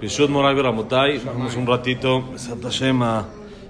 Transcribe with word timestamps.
Bishut 0.00 0.30
Moray 0.30 0.54
Beramotay, 0.54 1.18
vamos 1.18 1.56
un 1.56 1.66
ratito 1.66 2.24
a 3.02 3.24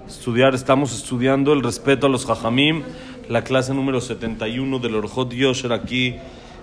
estudiar. 0.07 0.55
Estamos 0.55 0.93
estudiando 0.93 1.53
el 1.53 1.63
respeto 1.63 2.07
a 2.07 2.09
los 2.09 2.25
Jajamim, 2.25 2.83
la 3.29 3.43
clase 3.43 3.73
número 3.73 3.99
71 3.99 4.79
del 4.79 4.95
Orjot 4.95 5.31
Yosher 5.33 5.73
aquí, 5.73 6.15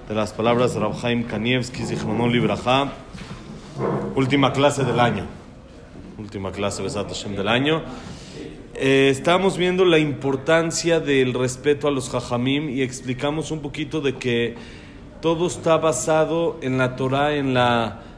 de 0.08 0.14
las 0.14 0.32
palabras 0.32 0.74
de 0.74 0.80
Rabhaim 0.80 1.24
Kanievski, 1.24 1.84
Zichronon 1.84 2.32
Libraja. 2.32 2.92
Última 4.14 4.52
clase 4.52 4.84
del 4.84 5.00
año. 5.00 5.26
Última 6.18 6.52
clase, 6.52 6.82
Besat 6.82 7.08
Hashem, 7.08 7.34
del 7.34 7.48
año. 7.48 7.82
Eh, 8.74 9.20
viendo 9.58 9.84
la 9.84 9.98
importancia 9.98 11.00
del 11.00 11.34
respeto 11.34 11.88
a 11.88 11.90
los 11.90 12.08
Jajamim 12.08 12.70
y 12.70 12.82
explicamos 12.82 13.50
un 13.50 13.60
poquito 13.60 14.00
de 14.00 14.16
que 14.16 14.54
todo 15.20 15.46
está 15.46 15.76
basado 15.76 16.58
en 16.62 16.78
la 16.78 16.96
Torah, 16.96 17.34
en 17.34 17.54
la 17.54 18.11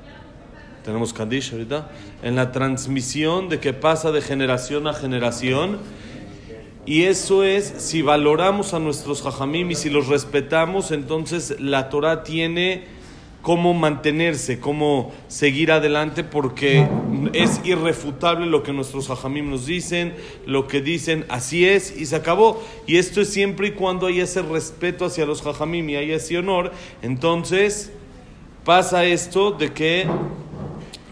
tenemos 0.85 1.12
Kaddish 1.14 1.53
ahorita, 1.53 1.91
en 2.23 2.37
la 2.37 2.53
transmisión 2.53 3.49
de 3.49 3.58
que 3.58 3.72
pasa 3.72 4.13
de 4.13 4.21
generación 4.21 4.86
a 4.86 4.93
generación. 4.93 5.79
Y 6.86 7.04
eso 7.04 7.43
es, 7.43 7.64
si 7.79 8.03
valoramos 8.03 8.75
a 8.75 8.79
nuestros 8.79 9.22
jajamim 9.22 9.71
y 9.71 9.75
si 9.75 9.89
los 9.89 10.08
respetamos, 10.08 10.91
entonces 10.91 11.57
la 11.58 11.89
Torah 11.89 12.22
tiene 12.22 12.85
cómo 13.41 13.72
mantenerse, 13.72 14.61
cómo 14.61 15.13
seguir 15.29 15.72
adelante, 15.72 16.22
porque 16.22 16.86
es 17.32 17.63
irrefutable 17.64 18.46
lo 18.46 18.63
que 18.63 18.72
nuestros 18.72 19.08
jajamim 19.08 19.50
nos 19.50 19.64
dicen, 19.64 20.14
lo 20.46 20.66
que 20.66 20.82
dicen, 20.82 21.25
así 21.30 21.66
es, 21.66 21.96
y 21.96 22.05
se 22.05 22.16
acabó. 22.16 22.63
Y 22.86 22.96
esto 22.96 23.22
es 23.22 23.30
siempre 23.30 23.69
y 23.69 23.71
cuando 23.72 24.07
hay 24.07 24.21
ese 24.21 24.43
respeto 24.43 25.07
hacia 25.07 25.25
los 25.25 25.41
jajamim 25.41 25.89
y 25.89 25.96
hay 25.96 26.13
ese 26.13 26.36
honor, 26.36 26.72
entonces 27.00 27.91
pasa 28.64 29.05
esto 29.05 29.50
de 29.50 29.72
que 29.72 30.07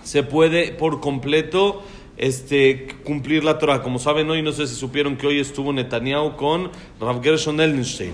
se 0.02 0.22
puede 0.22 0.72
por 0.72 1.00
completo 1.00 1.82
este, 2.16 2.88
cumplir 3.04 3.44
la 3.44 3.58
Torah. 3.58 3.82
Como 3.82 3.98
saben 3.98 4.28
hoy, 4.30 4.42
no 4.42 4.52
sé 4.52 4.66
si 4.66 4.74
supieron 4.74 5.16
que 5.16 5.26
hoy 5.26 5.40
estuvo 5.40 5.72
Netanyahu 5.72 6.36
con 6.36 6.70
Rav 7.00 7.22
Gershon 7.22 7.60
Ellenstein. 7.60 8.12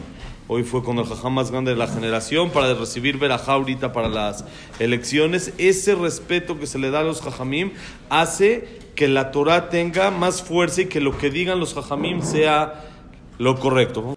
Hoy 0.50 0.62
fue 0.62 0.82
con 0.82 0.98
el 0.98 1.04
jajam 1.04 1.34
más 1.34 1.50
grande 1.50 1.72
de 1.72 1.76
la 1.76 1.86
generación 1.86 2.48
para 2.50 2.72
recibir 2.72 3.18
verajá 3.18 3.52
ahorita 3.52 3.92
para 3.92 4.08
las 4.08 4.46
elecciones. 4.78 5.52
Ese 5.58 5.94
respeto 5.94 6.58
que 6.58 6.66
se 6.66 6.78
le 6.78 6.90
da 6.90 7.00
a 7.00 7.04
los 7.04 7.20
jajamim 7.20 7.72
hace 8.08 8.66
que 8.94 9.08
la 9.08 9.30
Torah 9.30 9.68
tenga 9.68 10.10
más 10.10 10.42
fuerza 10.42 10.82
y 10.82 10.86
que 10.86 11.00
lo 11.00 11.18
que 11.18 11.28
digan 11.28 11.60
los 11.60 11.74
jajamim 11.74 12.22
sea 12.22 12.86
lo 13.36 13.60
correcto. 13.60 14.14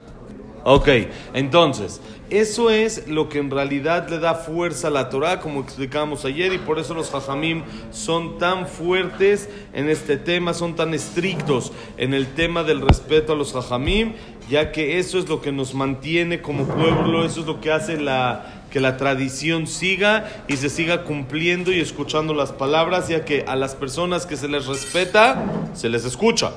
Ok, 0.63 0.89
entonces, 1.33 2.01
eso 2.29 2.69
es 2.69 3.07
lo 3.07 3.29
que 3.29 3.39
en 3.39 3.49
realidad 3.49 4.07
le 4.09 4.19
da 4.19 4.35
fuerza 4.35 4.87
a 4.87 4.91
la 4.91 5.09
Torah, 5.09 5.39
como 5.39 5.59
explicamos 5.59 6.23
ayer, 6.23 6.53
y 6.53 6.59
por 6.59 6.79
eso 6.79 6.93
los 6.93 7.09
Jajamim 7.09 7.63
son 7.91 8.37
tan 8.37 8.67
fuertes 8.67 9.49
en 9.73 9.89
este 9.89 10.17
tema, 10.17 10.53
son 10.53 10.75
tan 10.75 10.93
estrictos 10.93 11.71
en 11.97 12.13
el 12.13 12.27
tema 12.27 12.63
del 12.63 12.81
respeto 12.81 13.33
a 13.33 13.35
los 13.35 13.53
Jajamim, 13.53 14.13
ya 14.49 14.71
que 14.71 14.99
eso 14.99 15.17
es 15.17 15.27
lo 15.27 15.41
que 15.41 15.51
nos 15.51 15.73
mantiene 15.73 16.41
como 16.41 16.65
pueblo, 16.65 17.25
eso 17.25 17.41
es 17.41 17.47
lo 17.47 17.59
que 17.59 17.71
hace 17.71 17.99
la 17.99 18.61
que 18.71 18.79
la 18.79 18.95
tradición 18.95 19.67
siga 19.67 20.29
y 20.47 20.55
se 20.55 20.69
siga 20.69 21.03
cumpliendo 21.03 21.73
y 21.73 21.81
escuchando 21.81 22.33
las 22.33 22.53
palabras, 22.53 23.09
ya 23.09 23.25
que 23.25 23.43
a 23.45 23.57
las 23.57 23.75
personas 23.75 24.25
que 24.25 24.37
se 24.37 24.47
les 24.47 24.65
respeta, 24.65 25.43
se 25.73 25.89
les 25.89 26.05
escucha. 26.05 26.51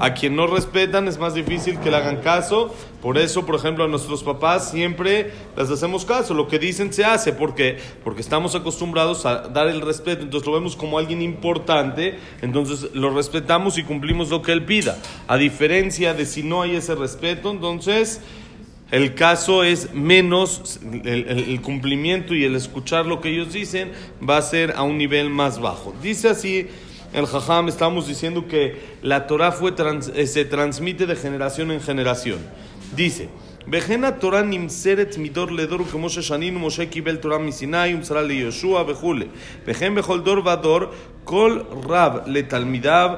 A 0.00 0.14
quien 0.14 0.34
no 0.34 0.46
respetan 0.46 1.08
es 1.08 1.18
más 1.18 1.34
difícil 1.34 1.78
que 1.78 1.90
le 1.90 1.96
hagan 1.98 2.22
caso. 2.22 2.74
Por 3.02 3.18
eso, 3.18 3.44
por 3.44 3.54
ejemplo, 3.56 3.84
a 3.84 3.88
nuestros 3.88 4.22
papás 4.22 4.70
siempre 4.70 5.30
les 5.58 5.68
hacemos 5.68 6.06
caso. 6.06 6.32
Lo 6.32 6.48
que 6.48 6.58
dicen 6.58 6.90
se 6.90 7.04
hace. 7.04 7.34
¿Por 7.34 7.54
qué? 7.54 7.76
Porque 8.02 8.22
estamos 8.22 8.54
acostumbrados 8.54 9.26
a 9.26 9.48
dar 9.48 9.68
el 9.68 9.82
respeto. 9.82 10.22
Entonces 10.22 10.46
lo 10.46 10.54
vemos 10.54 10.74
como 10.74 10.98
alguien 10.98 11.20
importante. 11.20 12.18
Entonces 12.40 12.94
lo 12.94 13.10
respetamos 13.10 13.76
y 13.76 13.82
cumplimos 13.82 14.30
lo 14.30 14.40
que 14.40 14.52
él 14.52 14.64
pida. 14.64 14.96
A 15.28 15.36
diferencia 15.36 16.14
de 16.14 16.24
si 16.24 16.44
no 16.44 16.62
hay 16.62 16.76
ese 16.76 16.94
respeto, 16.94 17.50
entonces 17.50 18.22
el 18.90 19.14
caso 19.14 19.64
es 19.64 19.92
menos, 19.92 20.80
el, 20.82 21.28
el, 21.28 21.60
cumplimiento 21.60 22.34
y 22.34 22.44
el 22.44 22.56
escuchar 22.56 23.04
lo 23.04 23.20
que 23.20 23.28
ellos 23.28 23.52
dicen 23.52 23.92
va 24.26 24.38
a 24.38 24.42
ser 24.42 24.72
a 24.76 24.82
un 24.82 24.96
nivel 24.96 25.28
más 25.28 25.60
bajo. 25.60 25.94
Dice 26.02 26.30
así 26.30 26.68
el 27.13 27.25
Jajam, 27.25 27.67
estamos 27.67 28.07
diciendo 28.07 28.47
que 28.47 28.97
la 29.01 29.27
Torah 29.27 29.51
fue 29.51 29.71
trans, 29.71 30.11
se 30.25 30.45
transmite 30.45 31.05
de 31.05 31.15
generación 31.15 31.71
en 31.71 31.81
generación. 31.81 32.39
Dice, 32.95 33.29
וכן 33.71 34.03
התורה 34.03 34.41
נמסרת 34.41 35.15
מדור 35.17 35.51
לדור 35.51 35.83
כמו 35.91 36.09
ששנינו 36.09 36.59
משה 36.59 36.85
קיבל 36.85 37.15
תורה 37.15 37.37
מסיני 37.37 37.95
ומסרה 37.95 38.21
ליהושע 38.21 38.83
וכולי 38.87 39.25
וכן 39.65 39.95
בכל 39.95 40.19
דור 40.19 40.47
ודור 40.47 40.79
כל 41.23 41.59
רב 41.89 42.17
לתלמידיו 42.25 43.09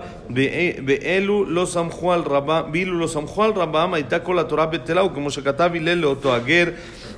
ואלו 0.87 1.45
לא 1.45 1.65
סמכו 1.65 2.13
על 2.13 2.21
רבם 2.21 2.61
ואילו 2.73 2.99
לא 2.99 3.07
סמכו 3.07 3.43
על 3.43 3.51
רבם 3.51 3.93
הייתה 3.93 4.19
כל 4.19 4.39
התורה 4.39 4.65
בטלה 4.65 5.03
וכמו 5.03 5.31
שכתב 5.31 5.71
הלל 5.75 5.93
לאותו 5.93 6.35
הגר 6.35 6.65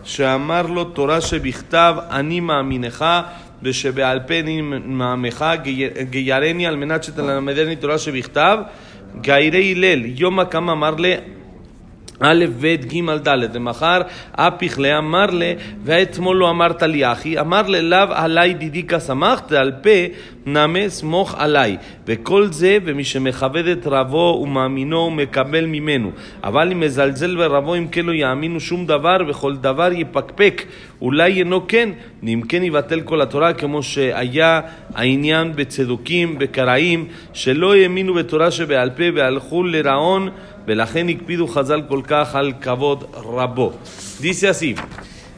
שאמר 0.03 0.61
לו 0.61 0.83
תורה 0.83 1.22
שבכתב 1.22 1.95
אני 2.09 2.39
מאמינך 2.39 3.05
ושבעל 3.63 4.19
פה 4.19 4.39
אני 4.39 4.61
מאמך 4.85 5.45
גיירני 6.09 6.67
על 6.67 6.75
מנת 6.75 7.03
שתלמדני 7.03 7.75
תורה 7.75 7.97
שבכתב 7.97 8.57
גיירי 9.22 9.72
הלל 9.72 10.05
יום 10.05 10.39
הקם 10.39 10.69
אמר 10.69 10.95
לי 10.95 11.16
א', 12.20 12.44
ב', 12.60 12.66
ג', 12.66 13.28
ד', 13.28 13.56
ומחר 13.56 14.00
אפיך 14.32 14.78
לאמר 14.78 15.26
לה, 15.26 15.52
ואתמול 15.84 16.36
לא 16.36 16.50
אמרת 16.50 16.82
לי 16.82 17.12
אחי, 17.12 17.41
אמר 17.41 17.62
ללאו 17.69 18.12
עלי 18.12 18.54
דידיקה 18.54 19.00
שמחת, 19.00 19.52
על 19.52 19.72
פה 19.82 19.91
נמה 20.47 20.88
סמוך 20.88 21.34
עלי. 21.38 21.76
וכל 22.06 22.47
זה, 22.47 22.78
ומי 22.84 23.04
שמכבד 23.04 23.66
את 23.66 23.86
רבו 23.86 24.41
ומאמינו 24.42 24.98
ומקבל 24.98 25.66
ממנו. 25.66 26.10
אבל 26.44 26.72
אם 26.72 26.80
מזלזל 26.80 27.36
ברבו, 27.36 27.75
אם 27.75 27.88
כן 27.88 28.06
לא 28.06 28.12
יאמינו 28.12 28.60
שום 28.60 28.86
דבר, 28.86 29.16
וכל 29.28 29.56
דבר 29.56 29.92
יפקפק. 29.92 30.62
אולי 31.02 31.38
אינו 31.38 31.69
כן, 31.69 31.88
ואם 32.22 32.41
כן 32.48 32.62
יבטל 32.62 33.00
כל 33.00 33.20
התורה, 33.20 33.52
כמו 33.52 33.82
שהיה 33.82 34.60
העניין 34.94 35.52
בצדוקים, 35.56 36.38
בקראים, 36.38 37.06
שלא 37.32 37.75
האמינו 37.75 38.14
בתורה 38.14 38.50
שבעל 38.50 38.91
פה 38.91 39.04
והלכו 39.14 39.62
לרעון. 39.62 40.28
Dice 44.20 44.48
así, 44.48 44.75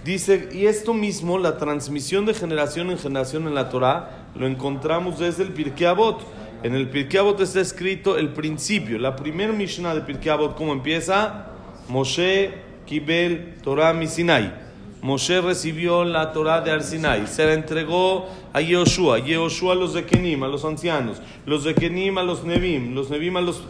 dice, 0.05 0.49
y 0.53 0.67
esto 0.67 0.95
mismo, 0.95 1.39
la 1.39 1.59
transmisión 1.59 2.27
de 2.27 2.35
generación 2.35 2.91
en 2.91 2.99
generación 2.99 3.47
en 3.49 3.55
la 3.55 3.69
Torah, 3.69 4.29
lo 4.35 4.47
encontramos 4.47 5.19
desde 5.19 5.43
el 5.43 5.53
Pirkei 5.53 5.87
Avot. 5.87 6.21
En 6.63 6.75
el 6.75 6.89
Pirkei 6.89 7.19
Avot 7.19 7.41
está 7.41 7.61
escrito 7.61 8.17
el 8.17 8.29
principio, 8.31 8.99
la 8.99 9.17
primera 9.17 9.53
Mishnah 9.53 9.95
de 9.95 10.03
Pirkei 10.03 10.31
Avot, 10.31 10.57
¿cómo 10.57 10.73
empieza? 10.73 11.47
Moshe 11.89 12.53
Kibel 12.87 13.57
Torah 13.63 13.93
Misinai. 13.93 14.66
Moshe 15.07 15.41
recibió 15.41 16.05
la 16.05 16.33
Torah 16.33 16.61
de 16.63 16.73
Arsinai, 16.73 17.29
se 17.29 17.47
la 17.47 17.53
entregó 17.53 18.27
a 18.53 18.61
Yehoshua, 18.61 19.21
Yehoshua 19.21 19.75
a 19.75 19.77
los 19.77 19.95
de 19.95 20.05
Kenim, 20.05 20.43
a 20.43 20.49
los 20.49 20.65
ancianos, 20.65 21.23
los 21.47 21.63
de 21.63 21.77
Kenim 21.77 22.19
a 22.19 22.25
los 22.25 22.43
Nevim, 22.43 22.93
los 22.93 23.09
Nevim 23.09 23.37
a 23.37 23.41
los, 23.41 23.63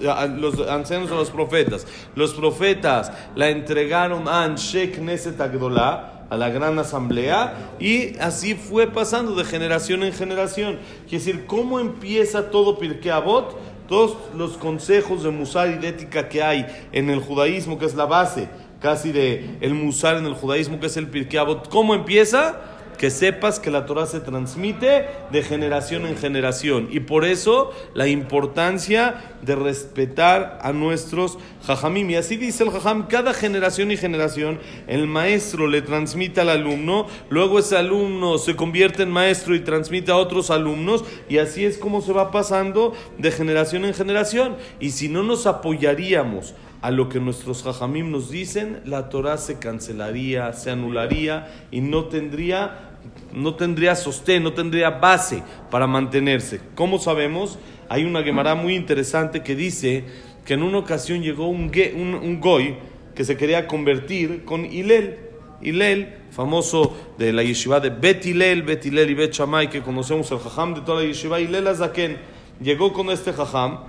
ancianos 0.67 1.11
a 1.11 1.15
los 1.15 1.31
profetas. 1.31 1.87
Los 2.15 2.33
profetas 2.33 3.13
la 3.35 3.51
entregaron 3.51 4.27
a 4.29 4.45
Anshe 4.45 4.91
Knesset 4.91 5.39
Agdolá, 5.39 6.25
a 6.31 6.37
la 6.39 6.49
gran 6.49 6.79
asamblea, 6.79 7.75
y 7.79 8.19
así 8.19 8.55
fue 8.55 8.87
pasando 8.87 9.35
de 9.35 9.45
generación 9.45 10.05
en 10.05 10.15
generación. 10.15 10.79
Quiere 11.07 11.23
decir, 11.23 11.45
¿cómo 11.47 11.81
empieza 11.81 12.51
todo 12.51 12.79
Pirkei 12.79 13.11
Avot? 13.11 13.59
Todos 13.89 14.17
los 14.35 14.57
consejos 14.57 15.23
de 15.23 15.31
Musar 15.31 15.69
y 15.69 15.75
de 15.75 15.89
ética 15.89 16.31
que 16.31 16.43
hay 16.43 16.67
en 16.93 17.11
el 17.11 17.21
judaísmo, 17.21 17.79
que 17.79 17.85
es 17.85 17.95
la 17.95 18.07
base 18.07 18.49
casi 18.87 19.11
de 19.11 19.57
el 19.63 19.75
musar 19.75 20.17
en 20.17 20.27
el 20.27 20.35
judaísmo, 20.35 20.79
que 20.79 20.87
es 20.87 20.97
el 20.97 21.09
Pirkei. 21.09 21.41
¿Cómo 21.71 21.93
empieza? 21.93 22.61
Que 22.99 23.11
sepas 23.11 23.59
que 23.59 23.73
la 23.73 23.85
Torah 23.85 24.07
se 24.07 24.21
transmite 24.21 25.07
de 25.33 25.43
generación 25.43 26.07
en 26.07 26.17
generación. 26.17 26.87
Y 26.93 27.01
por 27.01 27.25
eso 27.25 27.73
la 27.95 28.07
importancia 28.07 29.37
de 29.43 29.57
respetar 29.57 30.61
a 30.63 30.73
nuestros 30.73 31.37
jajamim. 31.67 32.09
Y 32.11 32.15
así 32.15 32.37
dice 32.37 32.63
el 32.63 32.71
jajam, 32.71 33.09
cada 33.09 33.35
generación 33.35 33.91
y 33.91 33.97
generación, 33.97 34.61
el 34.87 35.09
maestro 35.09 35.67
le 35.67 35.83
transmite 35.83 36.41
al 36.41 36.51
alumno, 36.51 37.09
luego 37.29 37.59
ese 37.59 37.77
alumno 37.77 38.39
se 38.39 38.55
convierte 38.55 39.03
en 39.03 39.11
maestro 39.11 39.57
y 39.57 39.61
transmite 39.61 40.13
a 40.13 40.17
otros 40.17 40.51
alumnos, 40.53 41.05
y 41.29 41.39
así 41.39 41.65
es 41.65 41.77
como 41.77 42.03
se 42.03 42.13
va 42.13 42.31
pasando 42.31 42.95
de 43.19 43.33
generación 43.33 43.85
en 43.85 43.95
generación. 43.95 44.55
Y 44.79 44.91
si 44.91 45.09
no 45.09 45.25
nos 45.25 45.49
apoyaríamos 45.49 46.55
a 46.87 46.93
lo 46.93 47.09
que 47.09 47.19
nuestros 47.19 47.65
jajamim 47.65 48.13
nos 48.13 48.31
dicen, 48.31 48.81
la 48.85 49.09
Torah 49.09 49.39
se 49.39 49.59
cancelaría, 49.59 50.53
se 50.53 50.71
anularía 50.71 51.67
y 51.73 51.81
no 51.81 52.05
tendría, 52.05 52.93
no 53.35 53.57
tendría 53.57 53.97
sostén, 53.97 54.45
no 54.45 54.53
tendría 54.53 54.91
base 54.91 55.43
para 55.69 55.89
mantenerse. 55.89 56.61
¿Cómo 56.77 57.01
sabemos? 57.01 57.59
Hay 57.89 58.05
una 58.05 58.23
Gemara 58.23 58.55
muy 58.55 58.77
interesante 58.77 59.43
que 59.43 59.57
dice 59.57 60.05
que 60.45 60.55
en 60.55 60.63
una 60.63 60.79
ocasión 60.79 61.25
llegó 61.25 61.49
un, 61.49 61.73
un, 61.97 62.41
goy 62.41 62.77
que 63.17 63.25
se 63.25 63.37
quería 63.37 63.67
convertir 63.67 64.45
con 64.45 64.65
Hilel. 64.65 65.19
Hillel, 65.61 66.15
famoso 66.31 66.97
de 67.19 67.33
la 67.33 67.43
yeshiva 67.43 67.81
de 67.81 67.91
Bet 67.91 68.25
Hillel, 68.25 68.63
Bet 68.63 68.87
Hillel 68.87 69.11
y 69.11 69.15
Bet 69.15 69.33
Shammai, 69.33 69.71
que 69.71 69.83
conocemos 69.83 70.31
el 70.31 70.39
jajam 70.39 70.75
de 70.75 70.83
toda 70.83 71.03
la 71.03 71.09
yeshiva, 71.09 71.41
Hillel 71.41 71.67
Azaken, 71.67 72.17
llegó 72.61 72.93
con 72.93 73.11
este 73.11 73.33
jajam 73.33 73.81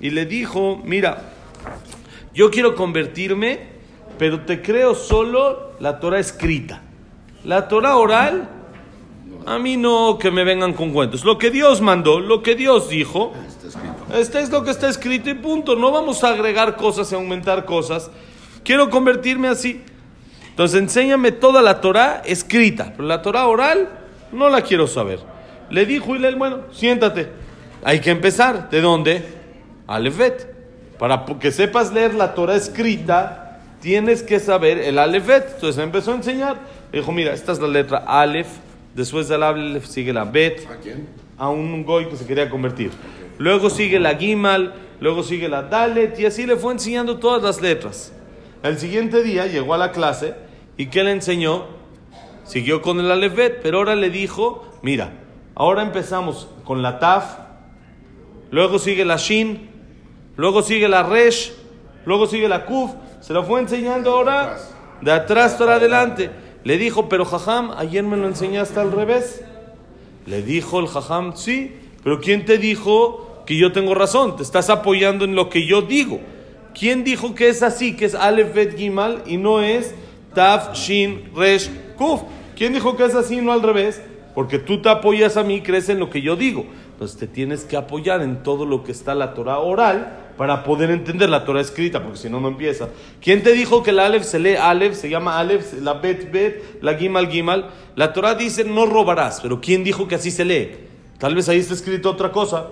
y 0.00 0.10
le 0.10 0.26
dijo, 0.26 0.82
mira, 0.84 1.34
yo 2.34 2.50
quiero 2.50 2.74
convertirme, 2.74 3.68
pero 4.18 4.40
te 4.40 4.62
creo 4.62 4.94
solo 4.94 5.72
la 5.80 5.98
Torah 6.00 6.18
escrita. 6.18 6.82
La 7.44 7.68
Torah 7.68 7.96
oral, 7.96 8.48
a 9.46 9.58
mí 9.58 9.76
no 9.76 10.18
que 10.18 10.30
me 10.30 10.44
vengan 10.44 10.74
con 10.74 10.92
cuentos. 10.92 11.24
Lo 11.24 11.38
que 11.38 11.50
Dios 11.50 11.80
mandó, 11.80 12.20
lo 12.20 12.42
que 12.42 12.54
Dios 12.54 12.88
dijo, 12.88 13.32
este 14.14 14.40
es 14.40 14.50
lo 14.50 14.64
que 14.64 14.70
está 14.70 14.88
escrito 14.88 15.30
y 15.30 15.34
punto. 15.34 15.76
No 15.76 15.90
vamos 15.90 16.22
a 16.22 16.30
agregar 16.30 16.76
cosas 16.76 17.10
y 17.12 17.14
aumentar 17.14 17.64
cosas. 17.64 18.10
Quiero 18.62 18.90
convertirme 18.90 19.48
así. 19.48 19.82
Entonces 20.50 20.80
enséñame 20.80 21.32
toda 21.32 21.62
la 21.62 21.80
Torah 21.80 22.22
escrita, 22.24 22.92
pero 22.94 23.08
la 23.08 23.22
Torah 23.22 23.46
oral 23.46 23.88
no 24.32 24.48
la 24.48 24.62
quiero 24.62 24.86
saber. 24.86 25.20
Le 25.70 25.86
dijo 25.86 26.14
Hillel, 26.14 26.36
bueno, 26.36 26.64
siéntate. 26.72 27.30
Hay 27.82 28.00
que 28.00 28.10
empezar. 28.10 28.68
¿De 28.68 28.80
dónde? 28.80 29.24
Alefet. 29.86 30.49
Para 31.00 31.24
que 31.24 31.50
sepas 31.50 31.94
leer 31.94 32.12
la 32.12 32.34
Torah 32.34 32.56
escrita, 32.56 33.58
tienes 33.80 34.22
que 34.22 34.38
saber 34.38 34.76
el 34.76 34.98
Alefet. 34.98 35.54
Entonces 35.54 35.82
empezó 35.82 36.12
a 36.12 36.16
enseñar. 36.16 36.58
dijo, 36.92 37.10
mira, 37.10 37.32
esta 37.32 37.52
es 37.52 37.58
la 37.58 37.68
letra 37.68 38.04
Alef. 38.06 38.48
Después 38.94 39.26
del 39.26 39.42
Alef 39.42 39.86
sigue 39.86 40.12
la 40.12 40.26
Bet. 40.26 40.68
¿A 40.70 40.76
quién? 40.76 41.08
A 41.38 41.48
un 41.48 41.86
goy 41.86 42.06
que 42.06 42.16
se 42.18 42.26
quería 42.26 42.50
convertir. 42.50 42.90
Luego 43.38 43.70
sigue 43.70 43.98
la 43.98 44.14
Gimal. 44.14 44.74
Luego 45.00 45.22
sigue 45.22 45.48
la 45.48 45.62
Dalet. 45.62 46.20
Y 46.20 46.26
así 46.26 46.44
le 46.44 46.56
fue 46.56 46.74
enseñando 46.74 47.16
todas 47.16 47.42
las 47.42 47.62
letras. 47.62 48.12
El 48.62 48.78
siguiente 48.78 49.22
día 49.22 49.46
llegó 49.46 49.72
a 49.72 49.78
la 49.78 49.92
clase 49.92 50.34
y 50.76 50.88
¿qué 50.88 51.02
le 51.02 51.12
enseñó? 51.12 51.64
Siguió 52.44 52.82
con 52.82 53.00
el 53.00 53.10
Alefet, 53.10 53.60
pero 53.62 53.78
ahora 53.78 53.94
le 53.96 54.10
dijo, 54.10 54.70
mira, 54.82 55.14
ahora 55.54 55.80
empezamos 55.80 56.48
con 56.64 56.82
la 56.82 56.98
Taf, 56.98 57.38
luego 58.50 58.78
sigue 58.78 59.06
la 59.06 59.16
Shin, 59.16 59.70
luego 60.40 60.62
sigue 60.62 60.88
la 60.88 61.02
Resh, 61.02 61.52
luego 62.06 62.26
sigue 62.26 62.48
la 62.48 62.64
Kuf, 62.64 62.92
se 63.20 63.34
lo 63.34 63.44
fue 63.44 63.60
enseñando 63.60 64.12
ahora 64.12 64.56
de 65.02 65.12
atrás 65.12 65.52
para 65.58 65.74
adelante. 65.74 66.30
Le 66.64 66.78
dijo, 66.78 67.10
pero 67.10 67.26
Jajam, 67.26 67.72
ayer 67.76 68.02
me 68.02 68.16
lo 68.16 68.26
enseñaste 68.26 68.80
al 68.80 68.90
revés. 68.90 69.44
Le 70.24 70.40
dijo 70.40 70.80
el 70.80 70.86
Jajam, 70.86 71.36
sí, 71.36 71.76
pero 72.02 72.20
¿quién 72.20 72.46
te 72.46 72.56
dijo 72.56 73.42
que 73.46 73.58
yo 73.58 73.72
tengo 73.72 73.94
razón? 73.94 74.36
Te 74.36 74.42
estás 74.42 74.70
apoyando 74.70 75.26
en 75.26 75.34
lo 75.34 75.50
que 75.50 75.66
yo 75.66 75.82
digo. 75.82 76.20
¿Quién 76.72 77.04
dijo 77.04 77.34
que 77.34 77.50
es 77.50 77.62
así, 77.62 77.94
que 77.94 78.06
es 78.06 78.14
Aleph 78.14 78.54
Bet 78.54 78.78
Gimal 78.78 79.22
y 79.26 79.36
no 79.36 79.60
es 79.60 79.94
Taf 80.34 80.74
Shin 80.74 81.32
Resh 81.36 81.68
Kuf? 81.98 82.22
¿Quién 82.56 82.72
dijo 82.72 82.96
que 82.96 83.04
es 83.04 83.14
así 83.14 83.36
y 83.36 83.40
no 83.42 83.52
al 83.52 83.60
revés? 83.60 84.00
Porque 84.34 84.58
tú 84.58 84.80
te 84.80 84.88
apoyas 84.88 85.36
a 85.36 85.42
mí, 85.42 85.60
crees 85.60 85.90
en 85.90 85.98
lo 85.98 86.08
que 86.08 86.22
yo 86.22 86.34
digo. 86.34 86.64
Entonces 87.00 87.18
te 87.18 87.26
tienes 87.26 87.64
que 87.64 87.78
apoyar 87.78 88.20
en 88.20 88.42
todo 88.42 88.66
lo 88.66 88.84
que 88.84 88.92
está 88.92 89.14
la 89.14 89.32
Torah 89.32 89.60
oral 89.60 90.34
para 90.36 90.62
poder 90.62 90.90
entender 90.90 91.30
la 91.30 91.46
Torah 91.46 91.62
escrita, 91.62 92.02
porque 92.02 92.18
si 92.18 92.28
no, 92.28 92.40
no 92.40 92.48
empieza. 92.48 92.90
¿Quién 93.22 93.42
te 93.42 93.52
dijo 93.52 93.82
que 93.82 93.88
el 93.88 94.00
Aleph 94.00 94.24
se 94.24 94.38
lee 94.38 94.56
Aleph, 94.56 94.92
se 94.96 95.08
llama 95.08 95.38
Aleph, 95.38 95.80
la 95.80 95.94
Bet 95.94 96.30
Bet, 96.30 96.82
la 96.82 96.92
Gimal 96.96 97.30
Gimal? 97.30 97.70
La 97.96 98.12
Torah 98.12 98.34
dice 98.34 98.64
no 98.64 98.84
robarás, 98.84 99.40
pero 99.40 99.62
¿quién 99.62 99.82
dijo 99.82 100.06
que 100.06 100.16
así 100.16 100.30
se 100.30 100.44
lee? 100.44 100.72
Tal 101.16 101.34
vez 101.34 101.48
ahí 101.48 101.56
está 101.56 101.72
escrito 101.72 102.10
otra 102.10 102.32
cosa. 102.32 102.66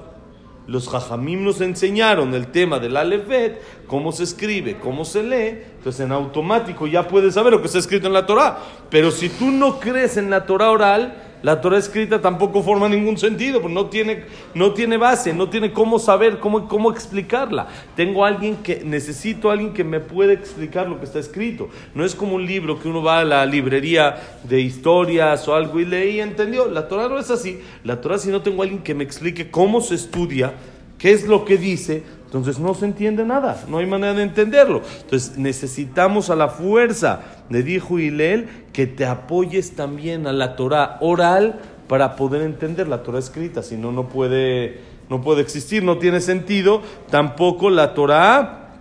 Los 0.67 0.91
jajamim 0.91 1.43
nos 1.43 1.63
enseñaron 1.63 2.35
el 2.35 2.49
tema 2.49 2.79
del 2.79 2.99
Alefet, 2.99 3.87
cómo 3.87 4.13
se 4.13 4.25
escribe, 4.25 4.77
cómo 4.79 5.07
se 5.07 5.23
lee, 5.23 5.63
entonces 5.79 6.05
en 6.05 6.13
automático 6.13 6.87
ya 6.87 7.09
puedes 7.09 7.33
saber 7.33 7.55
lo 7.55 7.63
que 7.63 7.69
está 7.69 7.79
escrito 7.79 8.09
en 8.09 8.13
la 8.13 8.27
Torah. 8.27 8.59
Pero 8.91 9.11
si 9.11 9.31
tú 9.31 9.51
no 9.51 9.81
crees 9.81 10.19
en 10.19 10.29
la 10.29 10.45
Torah 10.45 10.71
oral, 10.71 11.28
la 11.43 11.61
Torah 11.61 11.79
escrita 11.79 12.21
tampoco 12.21 12.63
forma 12.63 12.89
ningún 12.89 13.17
sentido, 13.17 13.61
porque 13.61 13.75
no 13.75 13.87
tiene, 13.87 14.25
no 14.55 14.73
tiene 14.73 14.97
base, 14.97 15.33
no 15.33 15.49
tiene 15.49 15.73
cómo 15.73 15.99
saber, 15.99 16.41
cómo, 16.41 16.69
cómo 16.69 16.91
explicarla. 16.91 17.69
Tengo 17.95 18.25
alguien 18.25 18.57
que, 18.57 18.83
necesito 18.85 19.51
alguien 19.51 19.73
que 19.73 19.85
me 19.85 20.01
pueda 20.01 20.33
explicar 20.33 20.89
lo 20.89 20.99
que 20.99 21.05
está 21.05 21.19
escrito. 21.19 21.69
No 21.95 22.05
es 22.05 22.15
como 22.15 22.35
un 22.35 22.45
libro 22.45 22.81
que 22.81 22.89
uno 22.89 23.03
va 23.03 23.21
a 23.21 23.25
la 23.25 23.47
librería 23.47 24.17
de 24.43 24.61
historias 24.61 25.47
o 25.47 25.55
algo 25.55 25.79
y 25.79 25.85
lee 25.85 26.17
y 26.17 26.21
entendió. 26.21 26.69
La 26.69 26.89
Torah 26.89 27.09
no 27.09 27.19
es 27.19 27.31
así. 27.31 27.61
La 27.85 28.01
Torah 28.01 28.19
si 28.19 28.31
no 28.31 28.43
tengo 28.43 28.63
alguien 28.63 28.83
que 28.83 28.95
me 28.95 29.05
explique 29.05 29.51
cómo 29.51 29.81
se 29.81 29.95
estudia, 29.95 30.55
qué 30.99 31.13
es 31.13 31.29
lo 31.29 31.45
que 31.45 31.57
dice, 31.57 32.03
entonces 32.29 32.59
no 32.59 32.75
se 32.75 32.85
entiende 32.85 33.25
nada, 33.25 33.65
no 33.69 33.79
hay 33.79 33.87
manera 33.87 34.13
de 34.13 34.23
entenderlo. 34.23 34.83
Entonces 35.01 35.39
necesitamos 35.39 36.29
a 36.29 36.37
la 36.37 36.51
fuerza, 36.51 37.23
le 37.49 37.63
dijo 37.63 37.99
Hilel, 37.99 38.51
que 38.75 38.87
te 38.87 39.07
apoyes 39.07 39.75
también 39.75 40.27
a 40.27 40.35
la 40.35 40.55
Torah 40.55 40.99
oral 41.01 41.59
para 41.89 42.17
poder 42.17 42.43
entender 42.43 42.87
la 42.87 43.03
Torah 43.03 43.19
escrita, 43.19 43.63
si 43.63 43.79
no, 43.79 43.93
no 43.93 44.11
puede, 44.11 44.81
no 45.09 45.23
puede 45.23 45.41
existir, 45.41 45.83
no 45.83 45.97
tiene 45.97 46.21
sentido 46.21 46.83
tampoco 47.09 47.71
la 47.71 47.95
Torah 47.95 48.73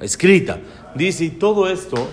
escrita. 0.00 0.58
Dice, 0.96 1.26
y 1.26 1.30
todo 1.30 1.68
esto 1.68 2.08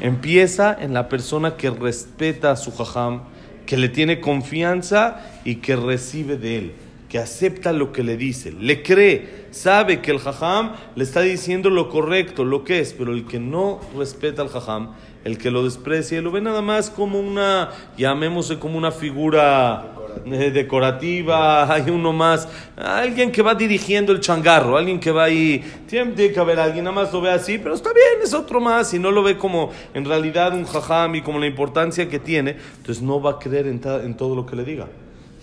empieza 0.00 0.76
en 0.78 0.92
la 0.92 1.08
persona 1.08 1.56
que 1.56 1.70
respeta 1.70 2.50
a 2.50 2.56
su 2.56 2.70
jajam, 2.70 3.22
que 3.64 3.78
le 3.78 3.88
tiene 3.88 4.20
confianza 4.20 5.22
y 5.42 5.54
que 5.56 5.74
recibe 5.74 6.36
de 6.36 6.58
él 6.58 6.74
que 7.10 7.18
acepta 7.18 7.72
lo 7.72 7.92
que 7.92 8.04
le 8.04 8.16
dice, 8.16 8.52
le 8.52 8.84
cree, 8.84 9.46
sabe 9.50 10.00
que 10.00 10.12
el 10.12 10.20
jajam 10.20 10.76
le 10.94 11.02
está 11.02 11.22
diciendo 11.22 11.68
lo 11.68 11.88
correcto, 11.88 12.44
lo 12.44 12.62
que 12.62 12.78
es, 12.78 12.92
pero 12.92 13.12
el 13.12 13.26
que 13.26 13.40
no 13.40 13.80
respeta 13.98 14.42
al 14.42 14.48
jajam, 14.48 14.92
el 15.24 15.36
que 15.36 15.50
lo 15.50 15.64
desprecia, 15.64 16.22
lo 16.22 16.30
ve 16.30 16.40
nada 16.40 16.62
más 16.62 16.88
como 16.88 17.18
una, 17.18 17.70
llamémosle 17.98 18.60
como 18.60 18.78
una 18.78 18.92
figura 18.92 19.92
eh, 20.24 20.52
decorativa, 20.52 21.74
hay 21.74 21.90
uno 21.90 22.12
más, 22.12 22.46
alguien 22.76 23.32
que 23.32 23.42
va 23.42 23.56
dirigiendo 23.56 24.12
el 24.12 24.20
changarro, 24.20 24.76
alguien 24.76 25.00
que 25.00 25.10
va 25.10 25.24
ahí, 25.24 25.64
tiene 25.88 26.14
que 26.14 26.38
haber 26.38 26.60
alguien, 26.60 26.84
nada 26.84 26.94
más 26.94 27.12
lo 27.12 27.20
ve 27.20 27.32
así, 27.32 27.58
pero 27.58 27.74
está 27.74 27.92
bien, 27.92 28.22
es 28.22 28.32
otro 28.34 28.60
más, 28.60 28.94
y 28.94 29.00
no 29.00 29.10
lo 29.10 29.24
ve 29.24 29.36
como 29.36 29.72
en 29.94 30.04
realidad 30.04 30.54
un 30.54 30.64
jajam 30.64 31.16
y 31.16 31.22
como 31.22 31.40
la 31.40 31.48
importancia 31.48 32.08
que 32.08 32.20
tiene, 32.20 32.54
entonces 32.76 33.02
no 33.02 33.20
va 33.20 33.32
a 33.32 33.38
creer 33.40 33.66
en, 33.66 33.80
en 33.84 34.16
todo 34.16 34.36
lo 34.36 34.46
que 34.46 34.54
le 34.54 34.62
diga. 34.62 34.86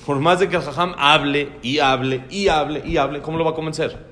Por 0.07 0.21
más 0.21 0.39
de 0.39 0.47
que 0.47 0.55
el 0.55 0.61
jajam 0.61 0.93
hable 0.97 1.49
y 1.61 1.79
hable 1.79 2.23
y 2.29 2.47
hable 2.47 2.81
y 2.85 2.95
hable, 2.95 3.19
¿cómo 3.19 3.37
lo 3.37 3.43
va 3.43 3.51
a 3.51 3.55
convencer? 3.55 4.05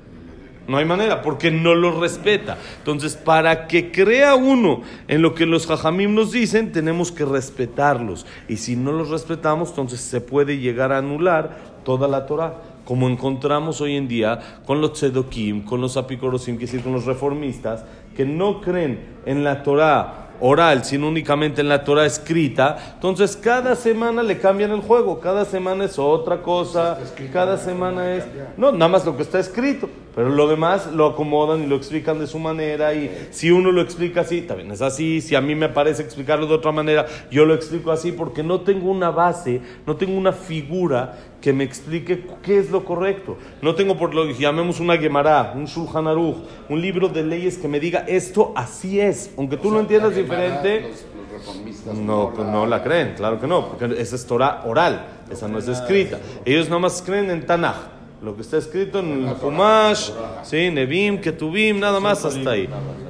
No 0.68 0.75
hay 0.75 0.83
manera, 0.83 1.21
porque 1.21 1.51
no 1.51 1.74
lo 1.74 2.01
respeta. 2.01 2.57
Entonces, 2.80 3.15
para 3.15 3.65
que 3.68 3.94
crea 3.94 4.36
uno 4.36 4.81
en 5.07 5.21
lo 5.21 5.33
que 5.33 5.45
los 5.45 5.65
jajamim 5.65 6.13
nos 6.13 6.33
dicen, 6.33 6.74
tenemos 6.74 7.13
que 7.13 7.24
respetarlos. 7.24 8.25
Y 8.50 8.57
si 8.57 8.75
no 8.75 8.92
los 8.92 9.09
respetamos, 9.09 9.69
entonces 9.69 10.01
se 10.01 10.19
puede 10.19 10.57
llegar 10.57 10.92
a 10.92 10.97
anular 10.97 11.59
toda 11.86 12.09
la 12.09 12.25
Torah. 12.25 12.56
Como 12.83 13.07
encontramos 13.07 13.80
hoy 13.80 13.95
en 13.95 14.09
día 14.09 14.59
con 14.66 14.81
los 14.81 14.94
tzedokim, 14.94 15.64
con 15.64 15.80
los 15.80 15.95
apicorosim, 15.95 16.57
que 16.57 16.66
decir, 16.66 16.83
con 16.83 16.92
los 16.92 17.06
reformistas, 17.06 17.85
que 18.18 18.25
no 18.25 18.59
creen 18.59 18.99
en 19.25 19.45
la 19.45 19.64
Torah 19.64 20.24
oral, 20.39 20.83
sino 20.85 21.07
únicamente 21.07 21.61
en 21.61 21.69
la 21.69 21.83
Torah 21.83 22.06
escrita, 22.06 22.94
entonces 22.95 23.35
cada 23.37 23.75
semana 23.75 24.23
le 24.23 24.39
cambian 24.39 24.71
el 24.71 24.81
juego, 24.81 25.19
cada 25.19 25.45
semana 25.45 25.85
es 25.85 25.99
otra 25.99 26.42
cosa, 26.42 26.97
cada 27.31 27.57
semana 27.57 28.15
es... 28.15 28.25
No, 28.57 28.71
nada 28.71 28.87
más 28.87 29.06
lo 29.06 29.15
que 29.15 29.23
está 29.23 29.39
escrito, 29.39 29.89
pero 30.15 30.30
lo 30.30 30.47
demás 30.47 30.92
lo 30.92 31.07
acomodan 31.07 31.63
y 31.63 31.68
lo 31.68 31.75
explican 31.75 32.19
de 32.19 32.27
su 32.27 32.39
manera 32.39 32.94
y 32.94 33.27
si 33.31 33.51
uno 33.51 33.71
lo 33.71 33.81
explica 33.81 34.21
así, 34.21 34.42
también 34.42 34.71
es 34.71 34.81
así, 34.81 35.21
si 35.21 35.35
a 35.35 35.42
mí 35.42 35.56
me 35.56 35.69
parece 35.69 36.01
explicarlo 36.01 36.47
de 36.47 36.54
otra 36.54 36.71
manera, 36.71 37.06
yo 37.31 37.45
lo 37.45 37.54
explico 37.54 37.92
así 37.92 38.11
porque 38.11 38.44
no 38.44 38.61
tengo 38.61 38.89
una 38.89 39.11
base, 39.11 39.61
no 39.85 39.95
tengo 39.95 40.18
una 40.18 40.31
figura 40.31 41.18
que 41.45 41.54
me 41.54 41.64
explique 41.64 42.25
qué 42.42 42.57
es 42.57 42.71
lo 42.71 42.83
correcto. 42.83 43.37
No 43.61 43.75
tengo 43.75 43.95
por 43.95 44.16
lo 44.16 44.25
que 44.25 44.33
llamemos 44.33 44.80
una 44.80 44.97
Gemara, 44.97 45.54
un 45.56 45.66
Shulchan 45.66 46.07
Aruch, 46.07 46.37
un 46.69 46.81
libro 46.81 47.07
de 47.07 47.23
leyes 47.23 47.59
que 47.59 47.68
me 47.68 47.80
diga 47.80 48.04
esto 48.07 48.52
así 48.56 48.99
es, 48.99 49.30
aunque 49.37 49.56
tú 49.56 49.69
lo 49.69 49.80
entiendas 49.80 50.16
diferente. 50.16 50.92
no, 51.94 52.31
pues 52.33 52.47
no 52.47 52.66
la 52.66 52.81
creen, 52.81 53.14
claro 53.16 53.40
que 53.40 53.45
no, 53.45 53.68
porque 53.68 54.02
esa 54.02 54.16
es 54.16 54.25
Torah 54.25 54.64
oral, 54.66 55.06
esa 55.30 55.47
no 55.47 55.59
es 55.59 55.68
escrita. 55.68 56.18
Ellos 56.45 56.68
nomás 56.68 57.04
creen 57.06 57.30
en 57.30 57.45
Tanaj, 57.45 57.75
lo 58.22 58.36
que 58.36 58.42
está 58.42 58.57
escrito 58.57 59.00
en 59.00 59.28
el 59.28 59.36
Fumash, 59.36 60.10
¿sí? 60.44 60.72
Nebim, 60.72 61.19
Ketubim, 61.19 61.80
nada 61.80 62.00
más 62.00 62.24
hasta 62.26 62.52
ahí. 62.52 62.68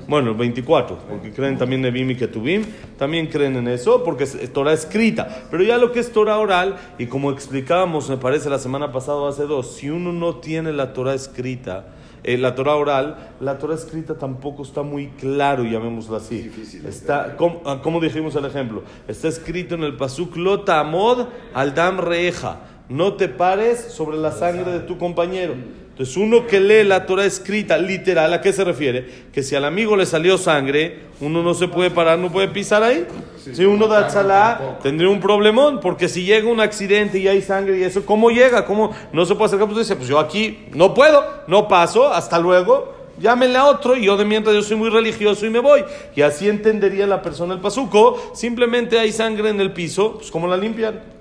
Bueno, 0.08 0.32
el 0.32 0.38
24, 0.38 0.98
porque 1.10 1.32
creen 1.32 1.58
también 1.58 1.82
Nebim 1.82 2.12
y 2.12 2.16
Ketubim, 2.16 2.66
también 2.98 3.28
creen 3.28 3.56
en 3.56 3.68
eso, 3.68 4.04
porque 4.04 4.26
es 4.26 4.54
Torah 4.54 4.74
escrita. 4.74 5.46
Pero 5.50 5.64
ya 5.64 5.78
lo 5.78 5.92
que 5.92 6.00
es 6.00 6.12
Torah 6.12 6.38
oral, 6.38 6.78
y 6.98 7.06
como 7.06 7.32
explicábamos, 7.32 8.10
me 8.10 8.18
parece 8.18 8.50
la 8.50 8.60
semana 8.60 8.92
pasada 8.92 9.18
o 9.18 9.28
hace 9.28 9.44
dos, 9.44 9.76
si 9.76 9.90
uno 9.90 10.12
no 10.12 10.36
tiene 10.36 10.74
la 10.74 10.94
Torah 10.94 11.14
escrita, 11.14 11.86
eh, 12.24 12.38
la 12.38 12.56
Torah 12.56 12.76
oral, 12.76 13.34
la 13.40 13.60
Torah 13.60 13.76
escrita 13.76 14.16
tampoco 14.16 14.64
está 14.64 14.82
muy 14.82 15.10
claro, 15.10 15.64
llamémoslo 15.64 16.16
así. 16.16 16.52
está, 16.88 17.36
como, 17.38 17.62
como 17.84 18.00
dijimos 18.00 18.36
el 18.36 18.46
ejemplo, 18.46 18.84
está 19.08 19.28
escrito 19.28 19.76
en 19.76 19.84
el 19.84 19.96
Pasuk 19.96 20.36
Lota 20.36 20.80
Amod 20.80 21.28
al 21.54 21.76
Dam 21.76 22.00
Reeja 22.00 22.75
no 22.90 23.14
te 23.14 23.28
pares 23.28 23.80
sobre 23.92 24.18
la 24.18 24.32
sangre 24.32 24.72
de 24.72 24.80
tu 24.80 24.98
compañero. 24.98 25.56
Entonces, 25.96 26.18
uno 26.18 26.46
que 26.46 26.60
lee 26.60 26.84
la 26.84 27.06
Torah 27.06 27.24
escrita, 27.24 27.78
literal, 27.78 28.34
¿a 28.34 28.42
qué 28.42 28.52
se 28.52 28.66
refiere? 28.66 29.08
Que 29.32 29.42
si 29.42 29.56
al 29.56 29.64
amigo 29.64 29.96
le 29.96 30.06
salió 30.06 30.38
sangre, 30.38 31.04
uno 31.22 31.42
no 31.42 31.54
se 31.54 31.70
puede 31.70 31.90
parar, 31.90 32.20
no 32.20 32.30
puede 32.30 32.50
pisar 32.50 32.84
ahí. 32.84 33.08
Si 33.38 33.64
uno 33.64 33.88
da 33.88 34.10
chalá, 34.10 34.80
tendría 34.84 35.10
un 35.10 35.22
problemón, 35.22 35.80
porque 35.80 36.10
si 36.10 36.26
llega 36.26 36.50
un 36.50 36.60
accidente 36.60 37.18
y 37.20 37.30
hay 37.30 37.42
sangre 37.42 37.78
y 37.78 37.84
eso, 37.84 38.06
¿cómo 38.06 38.30
llega? 38.30 38.66
¿Cómo 38.66 38.92
no 39.14 39.26
se 39.26 39.36
puede 39.36 39.46
acercar? 39.46 39.70
Pues 39.70 39.80
dice, 39.80 39.96
pues 39.96 40.10
yo 40.10 40.20
aquí 40.20 40.66
no 40.74 40.94
puedo, 40.94 41.24
no 41.48 41.70
paso, 41.70 42.12
hasta 42.12 42.40
luego. 42.40 42.94
Llámenle 43.18 43.58
a 43.58 43.66
otro 43.68 43.96
y 43.96 44.04
yo 44.04 44.18
de 44.18 44.26
mientras 44.26 44.54
yo 44.54 44.62
soy 44.62 44.76
muy 44.76 44.90
religioso 44.90 45.46
y 45.46 45.50
me 45.50 45.60
voy. 45.60 45.86
Y 46.14 46.24
así 46.24 46.50
entendería 46.50 47.08
la 47.08 47.22
persona 47.22 47.54
el 47.54 47.62
pasuco. 47.62 48.34
Simplemente 48.34 49.00
hay 49.00 49.14
sangre 49.14 49.48
en 49.48 49.62
el 49.62 49.72
piso, 49.72 50.16
pues 50.18 50.30
¿cómo 50.30 50.46
la 50.46 50.58
limpian? 50.58 51.15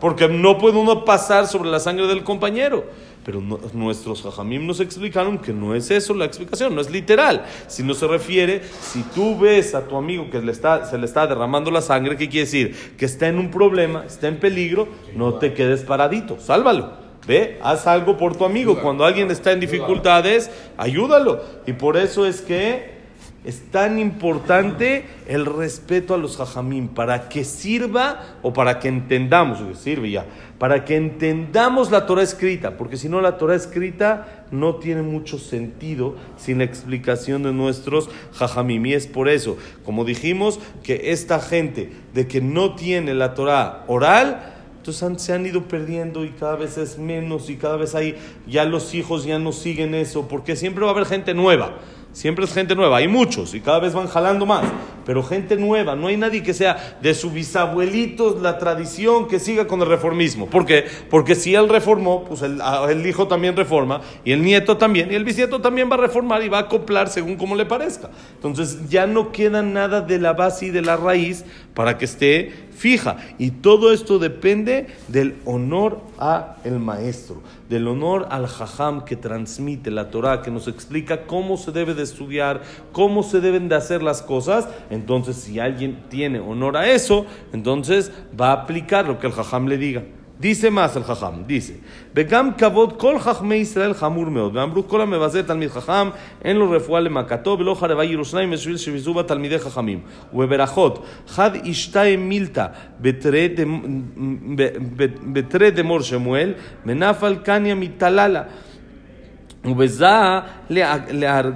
Porque 0.00 0.28
no 0.28 0.58
puede 0.58 0.78
uno 0.78 1.04
pasar 1.04 1.46
sobre 1.46 1.70
la 1.70 1.80
sangre 1.80 2.06
del 2.06 2.22
compañero. 2.22 2.84
Pero 3.24 3.40
nuestros 3.40 4.22
jajamim 4.22 4.66
nos 4.66 4.78
explicaron 4.78 5.38
que 5.38 5.52
no 5.52 5.74
es 5.74 5.90
eso 5.90 6.14
la 6.14 6.26
explicación, 6.26 6.74
no 6.76 6.80
es 6.80 6.90
literal. 6.90 7.44
Si 7.66 7.82
no 7.82 7.92
se 7.94 8.06
refiere, 8.06 8.62
si 8.80 9.02
tú 9.02 9.36
ves 9.36 9.74
a 9.74 9.88
tu 9.88 9.96
amigo 9.96 10.30
que 10.30 10.40
le 10.40 10.52
está, 10.52 10.84
se 10.86 10.96
le 10.96 11.06
está 11.06 11.26
derramando 11.26 11.72
la 11.72 11.80
sangre, 11.80 12.16
¿qué 12.16 12.28
quiere 12.28 12.44
decir? 12.44 12.94
Que 12.96 13.04
está 13.04 13.26
en 13.26 13.38
un 13.38 13.50
problema, 13.50 14.04
está 14.06 14.28
en 14.28 14.38
peligro, 14.38 14.86
no 15.16 15.34
te 15.34 15.54
quedes 15.54 15.82
paradito, 15.82 16.38
sálvalo. 16.38 17.04
Ve, 17.26 17.58
haz 17.62 17.88
algo 17.88 18.16
por 18.16 18.36
tu 18.36 18.44
amigo. 18.44 18.80
Cuando 18.80 19.04
alguien 19.04 19.30
está 19.32 19.50
en 19.50 19.58
dificultades, 19.58 20.48
ayúdalo. 20.76 21.42
Y 21.66 21.72
por 21.72 21.96
eso 21.96 22.26
es 22.26 22.40
que 22.40 22.95
es 23.46 23.70
tan 23.70 24.00
importante 24.00 25.04
el 25.28 25.46
respeto 25.46 26.14
a 26.14 26.18
los 26.18 26.36
jajamim, 26.36 26.88
para 26.88 27.28
que 27.28 27.44
sirva 27.44 28.38
o 28.42 28.52
para 28.52 28.80
que 28.80 28.88
entendamos, 28.88 29.60
que 29.60 29.76
sirve 29.76 30.10
ya, 30.10 30.26
para 30.58 30.84
que 30.84 30.96
entendamos 30.96 31.92
la 31.92 32.06
Torah 32.06 32.22
escrita, 32.22 32.76
porque 32.76 32.96
si 32.96 33.08
no 33.08 33.20
la 33.20 33.38
Torah 33.38 33.54
escrita 33.54 34.46
no 34.50 34.76
tiene 34.76 35.02
mucho 35.02 35.38
sentido 35.38 36.16
sin 36.36 36.58
la 36.58 36.64
explicación 36.64 37.44
de 37.44 37.52
nuestros 37.52 38.10
jajamim. 38.32 38.84
Y 38.86 38.94
es 38.94 39.06
por 39.06 39.28
eso, 39.28 39.56
como 39.84 40.04
dijimos, 40.04 40.58
que 40.82 41.12
esta 41.12 41.38
gente 41.38 41.92
de 42.14 42.26
que 42.26 42.40
no 42.40 42.74
tiene 42.74 43.14
la 43.14 43.34
Torah 43.34 43.84
oral, 43.86 44.54
entonces 44.78 45.22
se 45.22 45.32
han 45.32 45.46
ido 45.46 45.62
perdiendo 45.62 46.24
y 46.24 46.30
cada 46.30 46.56
vez 46.56 46.78
es 46.78 46.98
menos 46.98 47.50
y 47.50 47.56
cada 47.56 47.76
vez 47.76 47.94
hay, 47.94 48.16
ya 48.46 48.64
los 48.64 48.94
hijos 48.94 49.24
ya 49.24 49.38
no 49.38 49.52
siguen 49.52 49.94
eso, 49.94 50.28
porque 50.28 50.56
siempre 50.56 50.84
va 50.84 50.90
a 50.90 50.94
haber 50.94 51.06
gente 51.06 51.32
nueva. 51.32 51.78
Siempre 52.16 52.46
es 52.46 52.54
gente 52.54 52.74
nueva, 52.74 52.96
hay 52.96 53.08
muchos 53.08 53.52
y 53.52 53.60
cada 53.60 53.78
vez 53.78 53.92
van 53.92 54.06
jalando 54.06 54.46
más, 54.46 54.64
pero 55.04 55.22
gente 55.22 55.54
nueva, 55.54 55.94
no 55.94 56.06
hay 56.06 56.16
nadie 56.16 56.42
que 56.42 56.54
sea 56.54 56.96
de 57.02 57.12
su 57.12 57.30
bisabuelitos 57.30 58.40
la 58.40 58.56
tradición 58.56 59.28
que 59.28 59.38
siga 59.38 59.66
con 59.66 59.82
el 59.82 59.86
reformismo. 59.86 60.46
¿Por 60.46 60.64
qué? 60.64 60.86
Porque 61.10 61.34
si 61.34 61.54
él 61.54 61.68
reformó, 61.68 62.24
pues 62.24 62.40
el, 62.40 62.58
el, 62.88 63.06
hijo 63.06 63.28
también 63.28 63.54
reforma 63.54 64.00
y 64.24 64.32
el 64.32 64.42
nieto 64.42 64.78
también 64.78 65.12
y 65.12 65.14
el 65.14 65.24
bisnieto 65.24 65.60
también 65.60 65.90
va 65.90 65.96
a 65.96 65.98
reformar 65.98 66.42
y 66.42 66.48
va 66.48 66.56
a 66.56 66.60
acoplar 66.62 67.10
según 67.10 67.36
como 67.36 67.54
le 67.54 67.66
parezca. 67.66 68.08
Entonces 68.36 68.88
ya 68.88 69.06
no 69.06 69.30
queda 69.30 69.60
nada 69.60 70.00
de 70.00 70.18
la 70.18 70.32
base 70.32 70.64
y 70.64 70.70
de 70.70 70.80
la 70.80 70.96
raíz 70.96 71.44
para 71.74 71.98
que 71.98 72.06
esté 72.06 72.65
fija. 72.76 73.16
Y 73.38 73.50
todo 73.50 73.92
esto 73.92 74.18
depende 74.18 74.86
del 75.08 75.36
honor 75.44 76.00
a 76.18 76.56
el 76.64 76.78
maestro, 76.78 77.42
del 77.68 77.88
honor 77.88 78.28
al 78.30 78.46
jajam 78.46 79.04
que 79.04 79.16
transmite 79.16 79.90
la 79.90 80.10
Torah, 80.10 80.42
que 80.42 80.50
nos 80.50 80.68
explica 80.68 81.26
cómo 81.26 81.56
se 81.56 81.72
debe 81.72 81.94
de 81.94 82.02
estudiar, 82.02 82.62
cómo 82.92 83.22
se 83.22 83.40
deben 83.40 83.68
de 83.68 83.76
hacer 83.76 84.02
las 84.02 84.22
cosas. 84.22 84.68
Entonces, 84.90 85.36
si 85.36 85.58
alguien 85.58 86.04
tiene 86.08 86.38
honor 86.38 86.76
a 86.76 86.90
eso, 86.90 87.26
entonces 87.52 88.12
va 88.38 88.50
a 88.50 88.62
aplicar 88.62 89.06
lo 89.06 89.18
que 89.18 89.26
el 89.26 89.32
jajam 89.32 89.66
le 89.66 89.78
diga. 89.78 90.02
Más 90.70 90.96
el 90.96 91.02
Jajam, 91.04 91.46
dice, 91.46 91.72
וגם 92.14 92.50
כבוד 92.58 92.92
כל 92.96 93.18
חכמי 93.18 93.54
ישראל 93.54 93.94
חמור 93.94 94.24
מאוד, 94.26 94.56
ואמרו 94.56 94.88
כל 94.88 95.00
המבזה 95.00 95.42
תלמיד 95.42 95.68
חכם, 95.68 96.08
אין 96.44 96.56
לו 96.56 96.70
רפואה 96.70 97.00
למכתו, 97.00 97.56
ולא 97.60 97.74
חרבה 97.74 98.04
ירושלים 98.04 98.50
בשביל 98.50 98.76
שביזו 98.76 99.14
בה 99.14 99.22
תלמידי 99.22 99.58
חכמים. 99.58 100.00
ובברכות, 100.34 101.06
חד 101.28 101.50
אשתי 101.70 102.16
מילתא 102.16 102.66
בתרי 105.32 105.70
דמור 105.70 106.00
שמואל, 106.00 106.52
מנפל 106.86 107.36
קניה 107.36 107.74
מתללה. 107.74 108.42
ובזה 109.64 110.06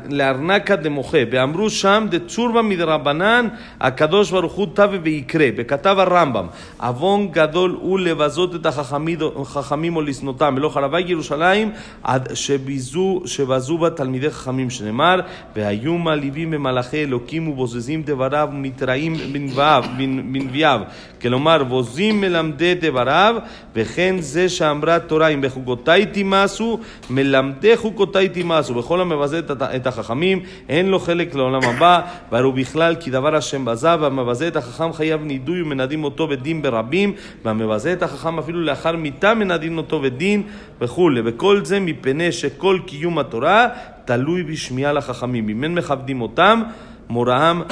לארנקה 0.09 0.75
דמוחה, 0.75 1.17
ואמרו 1.31 1.69
שם 1.69 2.05
דצורבה 2.09 2.61
מדרבנן, 2.61 3.47
הקדוש 3.79 4.31
ברוך 4.31 4.53
הוא 4.53 4.67
תווה 4.73 4.97
ויקרה, 5.03 5.47
וכתב 5.57 5.95
הרמב"ם, 5.99 6.45
עוון 6.79 7.27
גדול 7.31 7.77
הוא 7.81 7.99
לבזות 7.99 8.55
את 8.55 8.65
החכמים 8.65 9.95
או 9.95 10.01
לשנותם, 10.01 10.53
ולא 10.57 10.69
חרבה 10.69 10.99
ירושלים 10.99 11.71
עד 12.03 12.29
שביזו, 12.33 13.21
שבזו 13.25 13.77
בה 13.77 13.89
תלמידי 13.89 14.29
חכמים, 14.29 14.69
שנאמר, 14.69 15.19
והיו 15.55 15.97
מעליבים 15.97 16.51
במלאכי 16.51 17.03
אלוקים 17.03 17.47
ובוזזים 17.47 18.03
דבריו 18.05 18.49
ומתראים 18.51 19.15
בנביאיו, 20.31 20.81
כלומר, 21.21 21.63
בוזים 21.63 22.21
מלמדי 22.21 22.73
דבריו, 22.81 23.35
וכן 23.75 24.15
זה 24.19 24.49
שאמרה 24.49 24.99
תורה, 24.99 25.27
אם 25.27 25.41
בחוקותיי 25.41 26.05
תימאסו, 26.05 26.79
מלמדי 27.09 27.77
חוקותיי 27.77 28.29
תימאסו. 28.29 28.75
וכל 29.00 29.14
המבזה 29.14 29.40
את 29.76 29.86
החכמים, 29.86 30.40
אין 30.68 30.88
לו 30.88 30.98
חלק 30.98 31.34
לעולם 31.34 31.64
הבא, 31.64 32.00
והרי 32.32 32.52
בכלל 32.52 32.94
כי 32.94 33.10
דבר 33.10 33.36
השם 33.36 33.64
בזה, 33.64 34.00
והמבזה 34.00 34.48
את 34.48 34.56
החכם 34.56 34.92
חייב 34.92 35.22
נידוי 35.24 35.62
ומנדים 35.62 36.04
אותו 36.04 36.28
בדין 36.28 36.62
ברבים, 36.62 37.12
והמבזה 37.44 37.92
את 37.92 38.02
החכם 38.02 38.38
אפילו 38.38 38.60
לאחר 38.60 38.96
מיתה 38.96 39.34
מנדים 39.34 39.78
אותו 39.78 40.00
בדין 40.00 40.42
וכולי. 40.80 41.20
וכל 41.24 41.64
זה 41.64 41.80
מפני 41.80 42.32
שכל 42.32 42.78
קיום 42.86 43.18
התורה 43.18 43.68
תלוי 44.04 44.42
בשמיעה 44.42 44.92
לחכמים. 44.92 45.48
אם 45.48 45.64
אין 45.64 45.74
מכבדים 45.74 46.22
אותם, 46.22 46.62
מוראם 47.08 47.62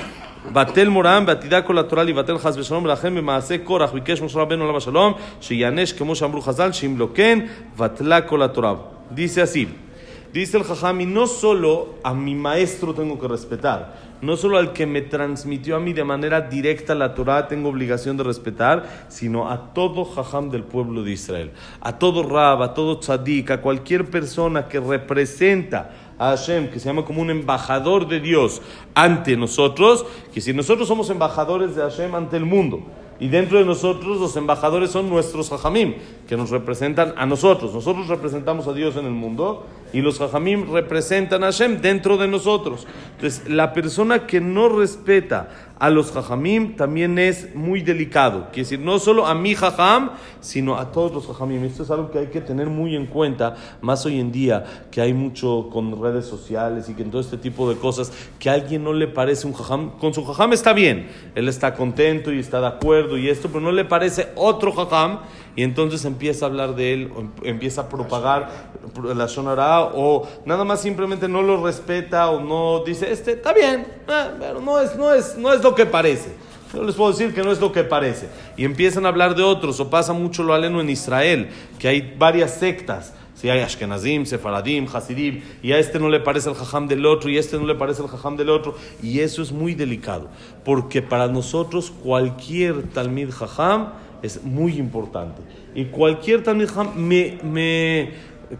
בטל 0.52 0.88
מוראם 0.88 1.26
בעתידה 1.26 1.60
כל 1.62 1.78
התורה 1.78 2.04
לבטל 2.04 2.38
חס 2.38 2.56
ושלום, 2.56 2.84
ולכן 2.84 3.14
במעשה 3.14 3.58
קורח 3.58 3.92
ביקש 3.92 4.22
משה 4.22 4.38
רבנו 4.38 4.64
עליו 4.64 4.76
השלום, 4.76 5.12
שיענש 5.40 5.92
כמו 5.92 6.14
שאמרו 6.14 6.40
חז"ל, 6.40 6.72
שאם 6.72 6.94
לא 6.98 7.08
כן, 7.14 7.38
בטלה 7.76 8.20
כל 8.20 8.42
התורה. 8.42 8.74
Dice 9.16 9.40
así. 9.40 9.87
Dice 10.32 10.58
el 10.58 10.64
Jajami, 10.64 11.06
no 11.06 11.26
solo 11.26 11.94
a 12.02 12.12
mi 12.12 12.34
maestro 12.34 12.92
tengo 12.92 13.18
que 13.18 13.26
respetar, 13.26 13.94
no 14.20 14.36
solo 14.36 14.58
al 14.58 14.74
que 14.74 14.84
me 14.84 15.00
transmitió 15.00 15.76
a 15.76 15.80
mí 15.80 15.94
de 15.94 16.04
manera 16.04 16.42
directa 16.42 16.94
la 16.94 17.14
Torah 17.14 17.48
tengo 17.48 17.70
obligación 17.70 18.18
de 18.18 18.24
respetar, 18.24 19.06
sino 19.08 19.48
a 19.48 19.72
todo 19.72 20.04
Jajam 20.04 20.50
del 20.50 20.64
pueblo 20.64 21.02
de 21.02 21.12
Israel, 21.12 21.52
a 21.80 21.98
todo 21.98 22.22
Rab, 22.22 22.62
a 22.62 22.74
todo 22.74 22.98
Tzadik, 22.98 23.50
a 23.50 23.62
cualquier 23.62 24.10
persona 24.10 24.68
que 24.68 24.80
representa 24.80 25.92
a 26.18 26.30
Hashem, 26.30 26.68
que 26.68 26.78
se 26.78 26.90
llama 26.90 27.06
como 27.06 27.22
un 27.22 27.30
embajador 27.30 28.06
de 28.06 28.20
Dios 28.20 28.60
ante 28.94 29.34
nosotros, 29.34 30.04
que 30.34 30.42
si 30.42 30.52
nosotros 30.52 30.88
somos 30.88 31.08
embajadores 31.08 31.74
de 31.74 31.82
Hashem 31.82 32.14
ante 32.14 32.36
el 32.36 32.44
mundo, 32.44 32.82
y 33.20 33.28
dentro 33.28 33.58
de 33.58 33.64
nosotros 33.64 34.20
los 34.20 34.36
embajadores 34.36 34.90
son 34.90 35.08
nuestros 35.08 35.50
hajamim, 35.52 35.94
que 36.28 36.36
nos 36.36 36.50
representan 36.50 37.14
a 37.16 37.26
nosotros. 37.26 37.74
Nosotros 37.74 38.06
representamos 38.06 38.68
a 38.68 38.72
Dios 38.72 38.96
en 38.96 39.06
el 39.06 39.12
mundo 39.12 39.66
y 39.92 40.00
los 40.00 40.20
hajamim 40.20 40.72
representan 40.72 41.42
a 41.42 41.46
Hashem 41.46 41.80
dentro 41.80 42.16
de 42.16 42.28
nosotros. 42.28 42.86
Entonces, 43.16 43.48
la 43.48 43.72
persona 43.72 44.26
que 44.26 44.40
no 44.40 44.68
respeta 44.68 45.48
a 45.78 45.90
los 45.90 46.10
jajamim 46.12 46.76
también 46.76 47.18
es 47.18 47.54
muy 47.54 47.82
delicado. 47.82 48.46
Quiere 48.46 48.62
decir, 48.62 48.80
no 48.80 48.98
solo 48.98 49.26
a 49.26 49.34
mi 49.34 49.54
jajam, 49.54 50.10
sino 50.40 50.76
a 50.76 50.90
todos 50.90 51.12
los 51.12 51.26
jajamim. 51.26 51.64
Esto 51.64 51.82
es 51.84 51.90
algo 51.90 52.10
que 52.10 52.18
hay 52.18 52.26
que 52.26 52.40
tener 52.40 52.68
muy 52.68 52.96
en 52.96 53.06
cuenta, 53.06 53.56
más 53.80 54.04
hoy 54.06 54.18
en 54.18 54.32
día, 54.32 54.64
que 54.90 55.00
hay 55.00 55.12
mucho 55.12 55.68
con 55.72 56.00
redes 56.02 56.26
sociales 56.26 56.88
y 56.88 56.94
que 56.94 57.02
en 57.02 57.10
todo 57.10 57.20
este 57.20 57.36
tipo 57.36 57.68
de 57.68 57.76
cosas, 57.76 58.12
que 58.38 58.50
a 58.50 58.54
alguien 58.54 58.82
no 58.84 58.92
le 58.92 59.06
parece 59.06 59.46
un 59.46 59.52
jajam. 59.52 59.98
Con 59.98 60.12
su 60.14 60.24
jajam 60.24 60.52
está 60.52 60.72
bien, 60.72 61.08
él 61.34 61.48
está 61.48 61.74
contento 61.74 62.32
y 62.32 62.38
está 62.38 62.60
de 62.60 62.66
acuerdo 62.66 63.16
y 63.16 63.28
esto, 63.28 63.48
pero 63.48 63.60
no 63.60 63.72
le 63.72 63.84
parece 63.84 64.28
otro 64.34 64.72
jajam 64.72 65.20
y 65.58 65.64
entonces 65.64 66.04
empieza 66.04 66.46
a 66.46 66.48
hablar 66.48 66.76
de 66.76 66.92
él, 66.92 67.12
empieza 67.42 67.82
a 67.82 67.88
propagar 67.88 68.70
la 69.02 69.26
sonará 69.26 69.82
o 69.82 70.26
nada 70.44 70.64
más 70.64 70.80
simplemente 70.80 71.26
no 71.28 71.42
lo 71.42 71.64
respeta 71.64 72.30
o 72.30 72.40
no 72.40 72.84
dice, 72.84 73.10
este 73.10 73.32
está 73.32 73.52
bien, 73.52 73.80
eh, 74.06 74.30
pero 74.38 74.60
no 74.60 74.78
es, 74.80 74.94
no, 74.94 75.12
es, 75.12 75.36
no 75.36 75.52
es 75.52 75.60
lo 75.70 75.74
que 75.74 75.86
parece. 75.86 76.30
Yo 76.72 76.82
les 76.82 76.94
puedo 76.94 77.10
decir 77.10 77.34
que 77.34 77.42
no 77.42 77.50
es 77.50 77.60
lo 77.60 77.72
que 77.72 77.84
parece. 77.84 78.28
Y 78.56 78.64
empiezan 78.64 79.06
a 79.06 79.08
hablar 79.08 79.34
de 79.34 79.42
otros, 79.42 79.80
o 79.80 79.88
pasa 79.88 80.12
mucho 80.12 80.42
lo 80.42 80.54
aleno 80.54 80.80
en 80.80 80.90
Israel, 80.90 81.48
que 81.78 81.88
hay 81.88 82.14
varias 82.18 82.54
sectas. 82.54 83.14
Si 83.34 83.48
hay 83.48 83.60
Ashkenazim, 83.60 84.26
Sefaradim, 84.26 84.86
Hasidim, 84.92 85.42
y 85.62 85.72
a 85.72 85.78
este 85.78 86.00
no 86.00 86.08
le 86.08 86.18
parece 86.18 86.50
el 86.50 86.56
jajam 86.56 86.88
del 86.88 87.06
otro, 87.06 87.30
y 87.30 87.36
a 87.36 87.40
este 87.40 87.56
no 87.56 87.66
le 87.66 87.76
parece 87.76 88.02
el 88.02 88.08
jajam 88.08 88.36
del 88.36 88.50
otro. 88.50 88.76
Y 89.02 89.20
eso 89.20 89.42
es 89.42 89.52
muy 89.52 89.74
delicado, 89.74 90.28
porque 90.64 91.02
para 91.02 91.28
nosotros 91.28 91.92
cualquier 92.02 92.82
talmid 92.88 93.30
jajam 93.30 93.92
es 94.22 94.42
muy 94.42 94.76
importante. 94.78 95.42
Y 95.74 95.86
cualquier 95.86 96.42
Talmid 96.42 96.70
me, 96.96 97.38
me, 97.44 98.10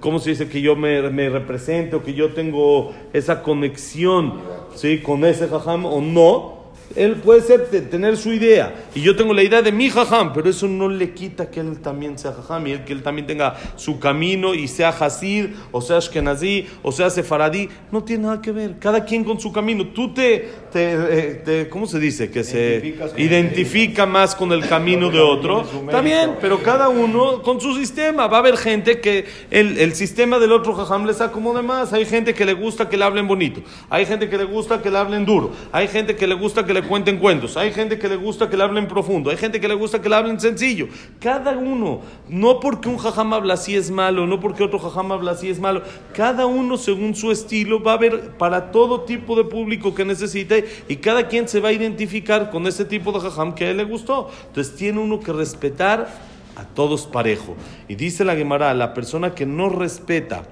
¿cómo 0.00 0.19
se 0.19 0.31
dice? 0.31 0.49
Que 0.49 0.61
yo 0.61 0.77
me, 0.77 1.11
me 1.11 1.29
represente 1.29 1.97
o 1.97 2.03
que 2.03 2.15
yo 2.15 2.33
tengo 2.33 2.95
esa 3.12 3.43
conexión 3.43 4.35
¿sí? 4.75 4.99
con 4.99 5.25
ese 5.25 5.49
Jajam 5.49 5.85
o 5.87 6.00
no, 6.00 6.58
él 6.97 7.16
puede 7.16 7.42
ser 7.42 7.66
tener 7.90 8.16
su 8.16 8.33
idea 8.33 8.75
y 8.95 9.02
yo 9.02 9.14
tengo 9.16 9.35
la 9.35 9.42
idea 9.42 9.62
de 9.62 9.73
mi 9.73 9.90
jajam, 9.90 10.33
pero 10.33 10.49
eso 10.49 10.66
no 10.66 10.88
le 10.88 11.12
quita 11.12 11.50
que 11.50 11.61
él 11.61 11.78
también 11.80 12.18
sea 12.18 12.33
jajam 12.33 12.66
y 12.66 12.78
que 12.78 12.92
él 12.92 13.02
también 13.02 13.26
tenga 13.26 13.57
su 13.76 13.99
camino 13.99 14.54
y 14.54 14.68
sea 14.68 14.88
hasid, 14.88 15.47
o 15.71 15.80
sea 15.80 15.99
ashkenazí, 15.99 16.66
o 16.83 16.92
sea 16.92 17.11
sefaradí, 17.11 17.68
no 17.92 18.02
tiene 18.04 18.25
nada 18.25 18.40
que 18.40 18.52
ver. 18.52 18.78
Cada 18.78 19.04
quien 19.04 19.25
con 19.25 19.38
su 19.40 19.52
camino. 19.52 19.88
Tú 19.88 20.12
te, 20.12 20.49
te, 20.73 21.38
eh, 21.47 21.68
¿cómo 21.71 21.87
se 21.87 21.99
dice? 21.99 22.30
Que 22.30 22.45
se 22.45 22.97
identifica 23.16 24.07
más 24.07 24.35
con 24.35 24.52
el 24.52 24.66
camino 24.66 25.11
de 25.11 25.21
otro. 25.21 25.64
También, 25.90 26.37
pero 26.40 26.62
cada 26.62 26.88
uno 26.88 27.42
con 27.42 27.61
su 27.61 27.75
sistema. 27.75 28.26
Va 28.26 28.38
a 28.38 28.40
haber 28.40 28.57
gente 28.57 29.00
que 29.00 29.26
el, 29.50 29.78
el 29.78 29.95
sistema 29.95 30.38
del 30.38 30.52
otro 30.52 30.75
jajam 30.75 31.07
les 31.07 31.21
acomoda 31.21 31.62
más. 31.62 31.92
Hay 31.92 32.04
gente 32.04 32.35
que 32.35 32.45
le 32.45 32.54
gusta 32.54 32.88
que 32.88 32.97
le 32.97 33.04
hablen 33.04 33.28
bonito. 33.28 33.62
Hay 33.90 34.07
gente 34.07 34.28
que 34.28 34.38
le 34.38 34.45
gusta 34.45 34.83
que 34.83 34.90
le 34.90 34.99
hablen 34.99 35.25
duro. 35.25 35.52
Hay 35.73 35.88
gente 35.88 36.16
que 36.16 36.26
le 36.26 36.35
gusta 36.35 36.64
que 36.64 36.75
le 36.75 36.78
cuenten 36.83 37.19
cuentos. 37.19 37.57
Hay 37.57 37.73
gente 37.73 37.99
que 37.99 38.09
le 38.09 38.17
gusta 38.17 38.49
que 38.49 38.57
le 38.57 38.63
hablen 38.63 38.89
profundo. 38.89 39.31
Hay 39.31 39.37
gente 39.37 39.61
que 39.61 39.69
le 39.69 39.75
gusta 39.75 40.01
que 40.01 40.09
le 40.09 40.15
hablen 40.15 40.41
sencillo. 40.41 40.89
Cada 41.21 41.53
uno, 41.53 42.01
no 42.29 42.61
porque 42.61 42.89
un 42.89 42.99
jajam 42.99 43.33
habla 43.33 43.55
así 43.55 43.75
es 43.75 43.91
malo, 43.91 44.27
no 44.27 44.41
porque 44.41 44.65
otro 44.65 44.79
jajam 44.79 45.13
habla 45.13 45.33
así 45.33 45.49
es 45.51 45.61
malo. 45.61 45.83
Cada 46.13 46.47
uno 46.47 46.77
según 46.77 47.15
su 47.15 47.31
estilo 47.31 47.83
va 47.83 47.93
a 47.93 47.95
haber 47.95 48.37
para 48.37 48.71
todo 48.71 49.03
tipo 49.03 49.37
de 49.37 49.45
público 49.45 49.95
que 49.95 50.05
necesite 50.05 50.69
y 50.89 50.97
cada 50.97 51.29
quien 51.29 51.49
se 51.49 51.61
va 51.61 51.71
a 51.71 51.73
identificar 51.73 52.51
con 52.51 52.67
ese 52.67 52.85
tipo 52.85 53.13
de 53.13 53.21
jajam 53.21 53.55
que 53.55 53.65
a 53.65 53.71
él 53.71 53.77
le 53.79 53.85
gustó. 53.85 54.31
Entonces 54.49 54.75
tiene 54.77 55.01
uno 55.01 55.21
que 55.21 55.33
respetar 55.33 56.09
a 56.57 56.65
todos 56.65 57.07
parejo. 57.07 57.57
Y 57.89 57.95
dice 57.95 58.25
la 58.25 58.37
Gemara, 58.37 58.75
la 58.75 58.93
persona 58.93 59.35
que 59.35 59.47
no 59.47 59.69
respeta 59.69 60.43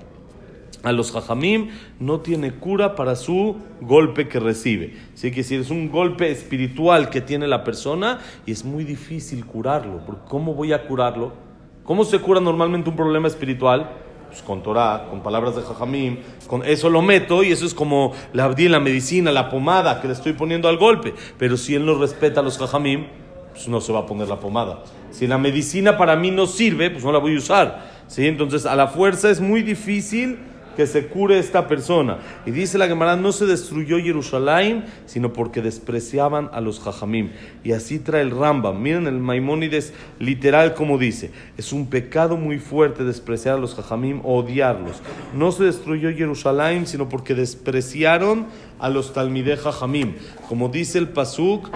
a 0.86 0.92
los 0.92 1.10
jajamim 1.10 1.70
no 1.98 2.20
tiene 2.20 2.52
cura 2.52 2.94
para 2.94 3.16
su 3.16 3.56
golpe 3.80 4.28
que 4.28 4.38
recibe. 4.38 4.94
Así 5.12 5.32
que 5.32 5.42
si 5.42 5.56
es 5.56 5.70
un 5.70 5.90
golpe 5.90 6.30
espiritual 6.30 7.10
que 7.10 7.20
tiene 7.20 7.48
la 7.48 7.64
persona 7.64 8.20
y 8.46 8.52
es 8.52 8.64
muy 8.64 8.84
difícil 8.84 9.44
curarlo. 9.44 10.00
¿Cómo 10.28 10.54
voy 10.54 10.72
a 10.72 10.86
curarlo? 10.86 11.32
¿Cómo 11.82 12.04
se 12.04 12.20
cura 12.20 12.40
normalmente 12.40 12.88
un 12.88 12.94
problema 12.94 13.26
espiritual? 13.26 13.90
Pues 14.28 14.42
con 14.42 14.62
Torah, 14.62 15.08
con 15.10 15.24
palabras 15.24 15.56
de 15.56 15.62
jajamim, 15.62 16.18
con 16.46 16.64
eso 16.64 16.88
lo 16.88 17.02
meto 17.02 17.42
y 17.42 17.50
eso 17.50 17.66
es 17.66 17.74
como 17.74 18.12
la 18.32 18.54
la 18.56 18.80
medicina, 18.80 19.32
la 19.32 19.50
pomada 19.50 20.00
que 20.00 20.06
le 20.06 20.12
estoy 20.12 20.34
poniendo 20.34 20.68
al 20.68 20.76
golpe. 20.76 21.14
Pero 21.36 21.56
si 21.56 21.74
él 21.74 21.84
no 21.84 21.98
respeta 21.98 22.40
a 22.40 22.42
los 22.44 22.58
jajamim, 22.58 23.06
pues 23.50 23.66
no 23.66 23.80
se 23.80 23.92
va 23.92 24.00
a 24.00 24.06
poner 24.06 24.28
la 24.28 24.38
pomada. 24.38 24.84
Si 25.10 25.26
la 25.26 25.38
medicina 25.38 25.98
para 25.98 26.14
mí 26.14 26.30
no 26.30 26.46
sirve, 26.46 26.90
pues 26.90 27.04
no 27.04 27.10
la 27.10 27.18
voy 27.18 27.34
a 27.34 27.38
usar. 27.38 27.90
¿sí? 28.06 28.28
Entonces 28.28 28.66
a 28.66 28.76
la 28.76 28.86
fuerza 28.86 29.30
es 29.30 29.40
muy 29.40 29.62
difícil 29.62 30.38
que 30.76 30.86
se 30.86 31.06
cure 31.06 31.38
esta 31.38 31.66
persona. 31.66 32.18
Y 32.44 32.50
dice 32.50 32.78
la 32.78 32.86
Gemara, 32.86 33.16
no 33.16 33.32
se 33.32 33.46
destruyó 33.46 33.98
Jerusalén, 33.98 34.84
sino 35.06 35.32
porque 35.32 35.62
despreciaban 35.62 36.50
a 36.52 36.60
los 36.60 36.80
jajamim. 36.80 37.30
Y 37.64 37.72
así 37.72 37.98
trae 37.98 38.22
el 38.22 38.30
Rambam. 38.30 38.80
Miren 38.80 39.06
el 39.06 39.18
Maimónides 39.18 39.94
literal 40.18 40.74
como 40.74 40.98
dice, 40.98 41.30
es 41.56 41.72
un 41.72 41.88
pecado 41.88 42.36
muy 42.36 42.58
fuerte 42.58 43.04
despreciar 43.04 43.56
a 43.56 43.60
los 43.60 43.74
jajamim 43.74 44.20
o 44.24 44.36
odiarlos. 44.36 44.96
No 45.34 45.50
se 45.52 45.64
destruyó 45.64 46.10
Jerusalén, 46.10 46.86
sino 46.86 47.08
porque 47.08 47.34
despreciaron 47.34 48.46
a 48.78 48.90
los 48.90 49.12
talmideh 49.12 49.56
jajamim. 49.56 50.14
Como 50.48 50.68
dice 50.68 50.98
el 50.98 51.08
Pasuk, 51.08 51.70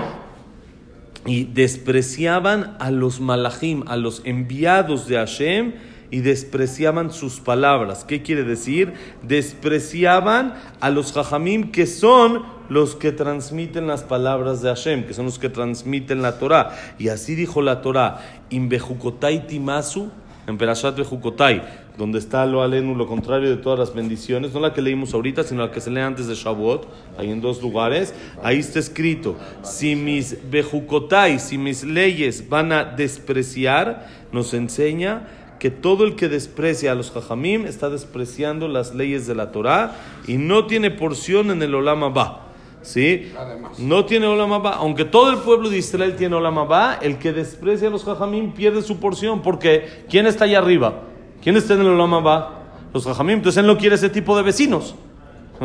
y 1.27 1.45
despreciaban 1.45 2.77
a 2.81 2.91
los 2.91 3.21
malachim, 3.21 3.85
a 3.87 3.97
los 3.97 4.23
enviados 4.25 5.07
de 5.07 5.17
Hashem, 5.17 5.75
y 6.11 6.21
despreciaban 6.21 7.13
sus 7.13 7.41
palabras. 7.41 8.05
¿Qué 8.05 8.23
quiere 8.23 8.45
decir? 8.45 8.95
Despreciaban 9.23 10.55
a 10.81 10.91
los 10.91 11.13
jajamim 11.13 11.71
que 11.71 11.87
son 11.87 12.43
los 12.69 12.95
que 12.97 13.13
transmiten 13.13 13.87
las 13.87 14.03
palabras 14.03 14.63
de 14.63 14.69
Hashem, 14.69 15.05
que 15.05 15.15
son 15.15 15.27
los 15.27 15.39
que 15.39 15.49
transmiten 15.49 16.23
la 16.23 16.39
Torah. 16.39 16.77
Y 16.99 17.09
así 17.09 17.35
dijo 17.35 17.63
la 17.63 17.83
Torah, 17.83 18.21
Inbejukotai 18.51 19.47
timasu, 19.47 20.11
en 20.47 20.59
Perashat 20.59 20.97
Bejukotai, 20.97 21.63
donde 21.97 22.19
está 22.19 22.47
lo 22.47 22.63
alenu, 22.63 22.95
lo 22.95 23.07
contrario 23.07 23.51
de 23.51 23.57
todas 23.57 23.79
las 23.79 23.95
bendiciones, 23.95 24.53
no 24.53 24.61
la 24.61 24.73
que 24.73 24.83
leímos 24.83 25.15
ahorita, 25.15 25.45
sino 25.45 25.63
la 25.65 25.71
que 25.71 25.81
se 25.81 25.91
lee 25.91 26.01
antes 26.01 26.27
de 26.27 26.35
Shavuot, 26.35 26.89
ahí 27.19 27.31
en 27.31 27.41
dos 27.41 27.63
lugares, 27.63 28.15
ahí 28.43 28.59
está 28.59 28.79
escrito, 28.79 29.37
si 29.63 29.97
mis 29.97 30.37
Bejukotai, 30.51 31.39
si 31.39 31.59
mis 31.59 31.85
leyes 31.85 32.49
van 32.49 32.73
a 32.73 32.85
despreciar, 32.85 34.09
nos 34.33 34.55
enseña 34.55 35.27
que 35.61 35.71
todo 35.71 36.05
el 36.05 36.17
que 36.17 36.29
desprecia 36.29 36.91
a 36.91 36.95
los 36.95 37.13
jajamim 37.13 37.67
está 37.67 37.91
despreciando 37.91 38.67
las 38.67 38.95
leyes 38.95 39.27
de 39.27 39.35
la 39.35 39.53
Torah 39.53 39.95
y 40.27 40.39
no 40.39 40.67
tiene 40.67 40.91
porción 40.91 41.51
en 41.51 41.63
el 41.63 41.75
Olam 41.75 42.03
Abba. 42.03 42.47
¿Sí? 42.81 43.31
No 43.79 44.07
tiene 44.07 44.27
Olam 44.27 44.55
Abba. 44.55 44.71
Aunque 44.71 45.05
todo 45.05 45.31
el 45.31 45.37
pueblo 45.41 45.69
de 45.69 45.77
Israel 45.77 46.17
tiene 46.17 46.35
Olam 46.35 46.59
Abba, 46.59 46.95
el 46.95 47.19
que 47.19 47.35
desprecia 47.35 47.89
a 47.89 47.91
los 47.91 48.05
jajamim 48.05 48.53
pierde 48.53 48.81
su 48.81 48.99
porción. 48.99 49.43
Porque 49.43 50.05
¿quién 50.09 50.27
está 50.27 50.47
allá 50.47 50.59
arriba? 50.59 51.03
¿Quién 51.43 51.59
está 51.59 51.75
en 51.75 51.83
el 51.83 51.89
Olam 51.89 52.15
Abba? 52.15 52.63
Los 52.95 53.05
jajamim. 53.05 53.37
Entonces 53.37 53.61
él 53.61 53.67
no 53.67 53.77
quiere 53.77 53.97
ese 53.97 54.09
tipo 54.09 54.35
de 54.37 54.43
vecinos. 54.43 54.95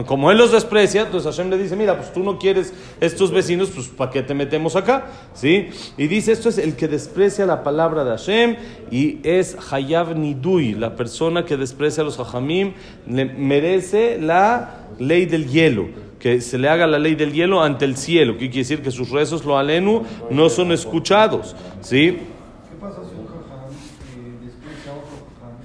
Como 0.04 0.30
él 0.30 0.38
los 0.38 0.52
desprecia, 0.52 1.04
entonces 1.04 1.34
Hashem 1.34 1.50
le 1.50 1.58
dice, 1.58 1.78
mira, 1.78 1.96
pues 1.96 2.12
tú 2.12 2.22
no 2.22 2.38
quieres 2.38 2.74
estos 3.00 3.32
vecinos, 3.32 3.70
pues 3.74 3.88
¿para 3.88 4.12
qué 4.12 4.22
te 4.24 4.34
metemos 4.34 4.76
acá? 4.76 5.06
¿Sí? 5.34 5.70
Y 5.98 6.08
dice, 6.08 6.34
esto 6.34 6.50
es 6.50 6.58
el 6.58 6.76
que 6.76 6.90
desprecia 6.90 7.46
la 7.46 7.64
palabra 7.64 8.04
de 8.04 8.10
Hashem 8.12 8.58
y 8.92 9.20
es 9.24 9.56
Hayav 9.72 10.18
Nidui, 10.18 10.74
la 10.74 10.98
persona 10.98 11.46
que 11.46 11.56
desprecia 11.56 12.02
a 12.02 12.06
los 12.06 12.20
Hajamim, 12.20 12.74
merece 13.08 14.20
la 14.20 14.88
ley 15.00 15.26
del 15.26 15.48
hielo 15.48 15.88
que 16.20 16.42
se 16.42 16.58
le 16.58 16.68
haga 16.70 16.88
la 16.88 16.98
ley 16.98 17.14
del 17.14 17.34
hielo 17.34 17.62
ante 17.62 17.86
el 17.86 17.96
cielo, 17.98 18.34
que 18.34 18.50
quiere 18.50 18.62
decir 18.62 18.82
que 18.82 18.90
sus 18.90 19.12
rezos, 19.12 19.46
lo 19.46 19.60
alenu, 19.60 20.02
no 20.32 20.50
son 20.50 20.72
escuchados. 20.72 21.56
¿Sí? 21.82 22.14
¿Qué 22.14 22.76
pasa 22.82 23.02
si 23.08 23.16
un 23.16 23.28
jajam 23.28 23.70
eh, 23.70 24.44
desprecia 24.44 24.92
a 24.92 24.96
otro 24.96 25.28
jajam? 25.40 25.56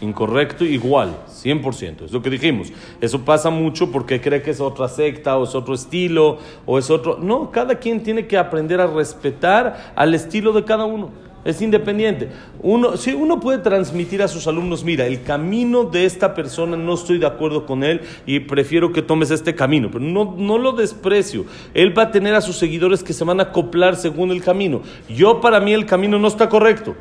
Incorrecto, 0.00 0.64
igual. 0.64 1.16
100%, 1.44 2.04
es 2.04 2.12
lo 2.12 2.22
que 2.22 2.30
dijimos. 2.30 2.72
Eso 3.00 3.24
pasa 3.24 3.50
mucho 3.50 3.90
porque 3.90 4.20
cree 4.20 4.42
que 4.42 4.50
es 4.50 4.60
otra 4.60 4.88
secta 4.88 5.38
o 5.38 5.44
es 5.44 5.54
otro 5.54 5.74
estilo 5.74 6.38
o 6.66 6.78
es 6.78 6.90
otro... 6.90 7.18
No, 7.18 7.50
cada 7.50 7.76
quien 7.76 8.02
tiene 8.02 8.26
que 8.26 8.36
aprender 8.36 8.80
a 8.80 8.86
respetar 8.86 9.92
al 9.94 10.14
estilo 10.14 10.52
de 10.52 10.64
cada 10.64 10.84
uno. 10.84 11.10
Es 11.44 11.62
independiente. 11.62 12.28
Uno, 12.60 12.96
si 12.96 13.12
uno 13.12 13.38
puede 13.40 13.58
transmitir 13.58 14.22
a 14.22 14.28
sus 14.28 14.46
alumnos, 14.46 14.84
mira, 14.84 15.06
el 15.06 15.22
camino 15.22 15.84
de 15.84 16.04
esta 16.04 16.34
persona 16.34 16.76
no 16.76 16.94
estoy 16.94 17.18
de 17.18 17.26
acuerdo 17.26 17.64
con 17.64 17.84
él 17.84 18.02
y 18.26 18.40
prefiero 18.40 18.92
que 18.92 19.02
tomes 19.02 19.30
este 19.30 19.54
camino, 19.54 19.88
pero 19.90 20.04
no, 20.04 20.34
no 20.36 20.58
lo 20.58 20.72
desprecio. 20.72 21.46
Él 21.74 21.96
va 21.96 22.02
a 22.04 22.10
tener 22.10 22.34
a 22.34 22.40
sus 22.40 22.56
seguidores 22.56 23.02
que 23.02 23.12
se 23.12 23.24
van 23.24 23.40
a 23.40 23.44
acoplar 23.44 23.96
según 23.96 24.30
el 24.30 24.42
camino. 24.42 24.82
Yo 25.08 25.40
para 25.40 25.60
mí 25.60 25.72
el 25.72 25.86
camino 25.86 26.18
no 26.18 26.28
está 26.28 26.48
correcto. 26.48 26.96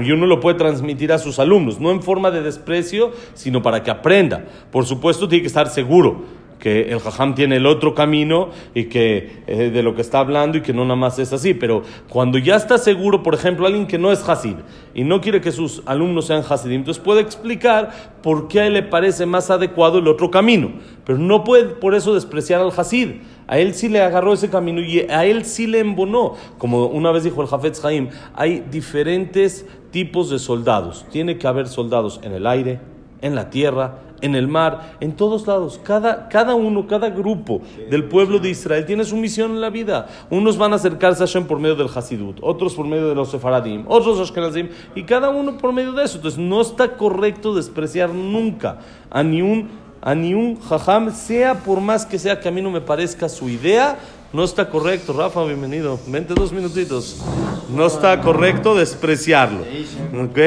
Y 0.00 0.10
uno 0.12 0.26
lo 0.26 0.40
puede 0.40 0.58
transmitir 0.58 1.12
a 1.12 1.18
sus 1.18 1.38
alumnos, 1.38 1.80
no 1.80 1.90
en 1.90 2.02
forma 2.02 2.30
de 2.30 2.42
desprecio, 2.42 3.12
sino 3.34 3.62
para 3.62 3.82
que 3.82 3.90
aprenda. 3.90 4.44
Por 4.70 4.86
supuesto, 4.86 5.28
tiene 5.28 5.42
que 5.42 5.48
estar 5.48 5.68
seguro 5.68 6.42
que 6.62 6.92
el 6.92 7.00
jajam 7.00 7.34
tiene 7.34 7.56
el 7.56 7.66
otro 7.66 7.92
camino 7.92 8.50
y 8.72 8.84
que 8.84 9.42
eh, 9.48 9.70
de 9.70 9.82
lo 9.82 9.96
que 9.96 10.00
está 10.00 10.20
hablando 10.20 10.58
y 10.58 10.60
que 10.60 10.72
no 10.72 10.84
nada 10.84 10.94
más 10.94 11.18
es 11.18 11.32
así. 11.32 11.54
Pero 11.54 11.82
cuando 12.08 12.38
ya 12.38 12.54
está 12.54 12.78
seguro, 12.78 13.24
por 13.24 13.34
ejemplo, 13.34 13.66
alguien 13.66 13.88
que 13.88 13.98
no 13.98 14.12
es 14.12 14.26
hasid 14.28 14.54
y 14.94 15.02
no 15.02 15.20
quiere 15.20 15.40
que 15.40 15.50
sus 15.50 15.82
alumnos 15.86 16.26
sean 16.26 16.44
hasidim, 16.48 16.78
entonces 16.78 17.02
puede 17.02 17.20
explicar 17.20 17.90
por 18.22 18.46
qué 18.46 18.60
a 18.60 18.66
él 18.68 18.74
le 18.74 18.84
parece 18.84 19.26
más 19.26 19.50
adecuado 19.50 19.98
el 19.98 20.06
otro 20.06 20.30
camino. 20.30 20.70
Pero 21.04 21.18
no 21.18 21.42
puede 21.42 21.64
por 21.64 21.96
eso 21.96 22.14
despreciar 22.14 22.60
al 22.60 22.70
hasid. 22.76 23.08
A 23.46 23.58
él 23.58 23.74
sí 23.74 23.88
le 23.88 24.00
agarró 24.00 24.32
ese 24.32 24.50
camino 24.50 24.80
y 24.80 25.00
a 25.00 25.24
él 25.24 25.44
sí 25.44 25.66
le 25.66 25.80
embonó. 25.80 26.34
Como 26.58 26.86
una 26.86 27.10
vez 27.10 27.24
dijo 27.24 27.42
el 27.42 27.48
Jafetz 27.48 27.84
Haim, 27.84 28.08
hay 28.34 28.64
diferentes 28.70 29.66
tipos 29.90 30.30
de 30.30 30.38
soldados. 30.38 31.04
Tiene 31.10 31.38
que 31.38 31.46
haber 31.46 31.68
soldados 31.68 32.20
en 32.22 32.32
el 32.32 32.46
aire, 32.46 32.80
en 33.20 33.34
la 33.34 33.50
tierra, 33.50 33.98
en 34.22 34.34
el 34.34 34.48
mar, 34.48 34.96
en 35.00 35.12
todos 35.12 35.46
lados. 35.46 35.78
Cada, 35.82 36.28
cada 36.28 36.54
uno, 36.54 36.86
cada 36.86 37.10
grupo 37.10 37.60
del 37.90 38.04
pueblo 38.04 38.38
de 38.38 38.50
Israel 38.50 38.86
tiene 38.86 39.04
su 39.04 39.16
misión 39.16 39.50
en 39.50 39.60
la 39.60 39.68
vida. 39.68 40.06
Unos 40.30 40.56
van 40.56 40.72
a 40.72 40.76
acercarse 40.76 41.22
a 41.22 41.26
Hashem 41.26 41.44
por 41.44 41.58
medio 41.58 41.76
del 41.76 41.88
Hasidut, 41.94 42.38
otros 42.40 42.74
por 42.74 42.86
medio 42.86 43.08
de 43.08 43.14
los 43.14 43.30
Sefaradim, 43.30 43.84
otros 43.88 44.18
Ashkenazim, 44.18 44.68
y 44.94 45.02
cada 45.02 45.28
uno 45.28 45.58
por 45.58 45.72
medio 45.72 45.92
de 45.92 46.04
eso. 46.04 46.16
Entonces 46.16 46.40
no 46.40 46.60
está 46.60 46.96
correcto 46.96 47.54
despreciar 47.54 48.10
nunca 48.10 48.78
a 49.10 49.22
ni 49.22 49.42
un 49.42 49.81
a 50.02 50.16
ni 50.16 50.34
un 50.34 50.60
jajam, 50.60 51.14
sea 51.14 51.54
por 51.54 51.80
más 51.80 52.04
que 52.04 52.18
sea 52.18 52.40
que 52.40 52.48
a 52.48 52.50
mí 52.50 52.60
no 52.60 52.70
me 52.70 52.80
parezca 52.80 53.28
su 53.28 53.48
idea, 53.48 53.98
no 54.32 54.42
está 54.44 54.68
correcto. 54.68 55.12
Rafa, 55.12 55.44
bienvenido. 55.44 56.00
Vente 56.08 56.34
dos 56.34 56.52
minutitos. 56.52 57.22
No 57.70 57.86
está 57.86 58.20
correcto 58.20 58.74
despreciarlo. 58.74 59.60
¿Ok? 59.60 60.38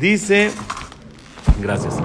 Dice, 0.00 0.50
gracias. 1.60 1.96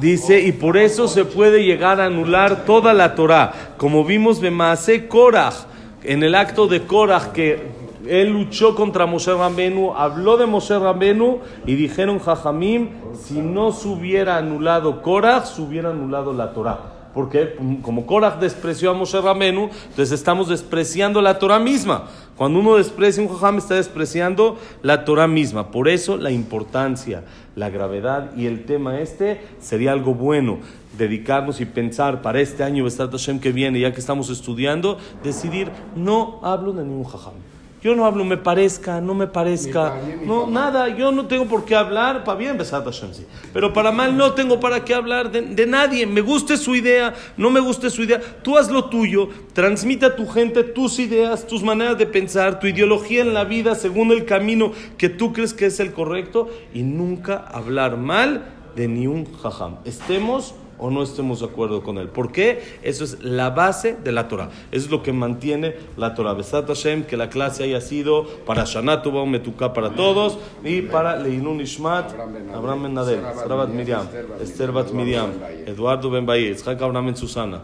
Dice, 0.00 0.40
y 0.40 0.52
por 0.52 0.76
eso 0.76 1.06
se 1.06 1.24
puede 1.24 1.64
llegar 1.64 2.00
a 2.00 2.06
anular 2.06 2.64
toda 2.64 2.92
la 2.92 3.14
Torah. 3.14 3.74
Como 3.76 4.04
vimos 4.04 4.40
de 4.40 4.50
Maase 4.50 5.06
Korach, 5.06 5.54
en 6.02 6.22
el 6.22 6.34
acto 6.34 6.66
de 6.66 6.82
Korach 6.82 7.32
que 7.32 7.68
él 8.06 8.32
luchó 8.32 8.74
contra 8.74 9.06
Moshe 9.06 9.32
Rambenu, 9.32 9.92
habló 9.94 10.36
de 10.36 10.46
Moshe 10.46 10.78
Rambenu 10.78 11.38
y 11.66 11.74
dijeron 11.74 12.18
Jajamim, 12.18 12.90
si 13.14 13.40
no 13.40 13.72
se 13.72 13.88
hubiera 13.88 14.36
anulado 14.36 15.02
Korach, 15.02 15.44
se 15.44 15.62
hubiera 15.62 15.90
anulado 15.90 16.32
la 16.32 16.52
Torah. 16.52 17.00
Porque 17.14 17.56
como 17.82 18.06
Korach 18.06 18.38
despreció 18.38 18.90
a 18.90 18.94
Moshe 18.94 19.20
Ramenu, 19.20 19.64
entonces 19.64 20.12
estamos 20.12 20.48
despreciando 20.48 21.20
la 21.20 21.38
Torah 21.38 21.58
misma. 21.58 22.04
Cuando 22.36 22.60
uno 22.60 22.76
desprecia 22.76 23.22
un 23.22 23.28
jajam, 23.28 23.58
está 23.58 23.74
despreciando 23.74 24.56
la 24.82 25.04
Torah 25.04 25.26
misma. 25.26 25.72
Por 25.72 25.88
eso 25.88 26.16
la 26.16 26.30
importancia, 26.30 27.24
la 27.56 27.68
gravedad 27.68 28.30
y 28.36 28.46
el 28.46 28.64
tema 28.64 29.00
este 29.00 29.40
sería 29.58 29.92
algo 29.92 30.14
bueno. 30.14 30.58
Dedicarnos 30.96 31.60
y 31.60 31.66
pensar 31.66 32.22
para 32.22 32.40
este 32.40 32.62
año, 32.62 32.84
Bestat 32.84 33.10
Hashem 33.10 33.40
que 33.40 33.52
viene, 33.52 33.80
ya 33.80 33.92
que 33.92 34.00
estamos 34.00 34.30
estudiando, 34.30 34.98
decidir, 35.24 35.70
no 35.96 36.40
hablo 36.42 36.72
de 36.72 36.84
ningún 36.84 37.04
jajam. 37.04 37.34
Yo 37.82 37.94
no 37.94 38.04
hablo, 38.04 38.24
me 38.26 38.36
parezca, 38.36 39.00
no 39.00 39.14
me 39.14 39.26
parezca, 39.26 39.94
no, 40.26 40.46
nada, 40.46 40.88
yo 40.88 41.10
no 41.12 41.26
tengo 41.26 41.46
por 41.46 41.64
qué 41.64 41.74
hablar, 41.74 42.24
para 42.24 42.38
bien 42.38 42.58
Besat 42.58 42.84
Hashem, 42.84 43.14
sí. 43.14 43.24
Pero 43.54 43.72
para 43.72 43.90
mal 43.90 44.14
no 44.14 44.34
tengo 44.34 44.60
para 44.60 44.84
qué 44.84 44.92
hablar 44.92 45.30
de, 45.30 45.40
de, 45.40 45.66
nadie, 45.66 46.06
me 46.06 46.20
guste 46.20 46.58
su 46.58 46.74
idea, 46.74 47.14
no 47.38 47.48
me 47.48 47.58
guste 47.58 47.88
su 47.88 48.02
idea, 48.02 48.20
tú 48.42 48.58
haz 48.58 48.70
lo 48.70 48.90
tuyo, 48.90 49.30
transmite 49.54 50.04
a 50.04 50.14
tu 50.14 50.28
gente 50.28 50.62
tus 50.62 50.98
ideas, 50.98 51.46
tus 51.46 51.62
maneras 51.62 51.96
de 51.96 52.06
pensar, 52.06 52.60
tu 52.60 52.66
ideología 52.66 53.22
en 53.22 53.32
la 53.32 53.44
vida 53.44 53.74
según 53.74 54.12
el 54.12 54.26
camino 54.26 54.72
que 54.98 55.08
tú 55.08 55.32
crees 55.32 55.54
que 55.54 55.66
es 55.66 55.80
el 55.80 55.92
correcto 55.92 56.50
y 56.74 56.82
nunca 56.82 57.38
hablar 57.38 57.96
mal 57.96 58.44
de 58.76 58.88
ni 58.88 59.06
un 59.06 59.24
jajam. 59.40 59.76
Estemos 59.84 60.54
o 60.80 60.90
no 60.90 61.02
estemos 61.02 61.40
de 61.40 61.46
acuerdo 61.46 61.82
con 61.82 61.98
él. 61.98 62.08
¿Por 62.08 62.32
qué? 62.32 62.62
Eso 62.82 63.04
es 63.04 63.22
la 63.22 63.50
base 63.50 63.96
de 64.02 64.12
la 64.12 64.28
Torah. 64.28 64.50
Eso 64.72 64.86
es 64.86 64.90
lo 64.90 65.02
que 65.02 65.12
mantiene 65.12 65.76
la 65.96 66.14
Torah. 66.14 66.32
Besat 66.32 66.66
Hashem, 66.66 67.04
que 67.04 67.16
la 67.16 67.28
clase 67.28 67.64
haya 67.64 67.80
sido 67.80 68.26
para 68.46 68.64
Shanatu 68.64 69.12
Metuká 69.26 69.72
para 69.72 69.90
todos 69.90 70.38
y 70.64 70.82
para 70.82 71.16
Leinun 71.16 71.60
Ishmat, 71.60 72.12
Abraham 72.54 72.82
Ben 72.84 72.94
Nadel, 72.94 73.20
Sarabat 73.34 73.68
Miriam, 73.68 74.08
Esther 74.40 74.72
Bat 74.72 74.92
Miriam, 74.92 75.30
Eduardo 75.66 76.10
Ben 76.10 76.24
Bayer, 76.24 76.56
Abraham 76.66 77.06
Ben 77.06 77.16
Susana, 77.16 77.62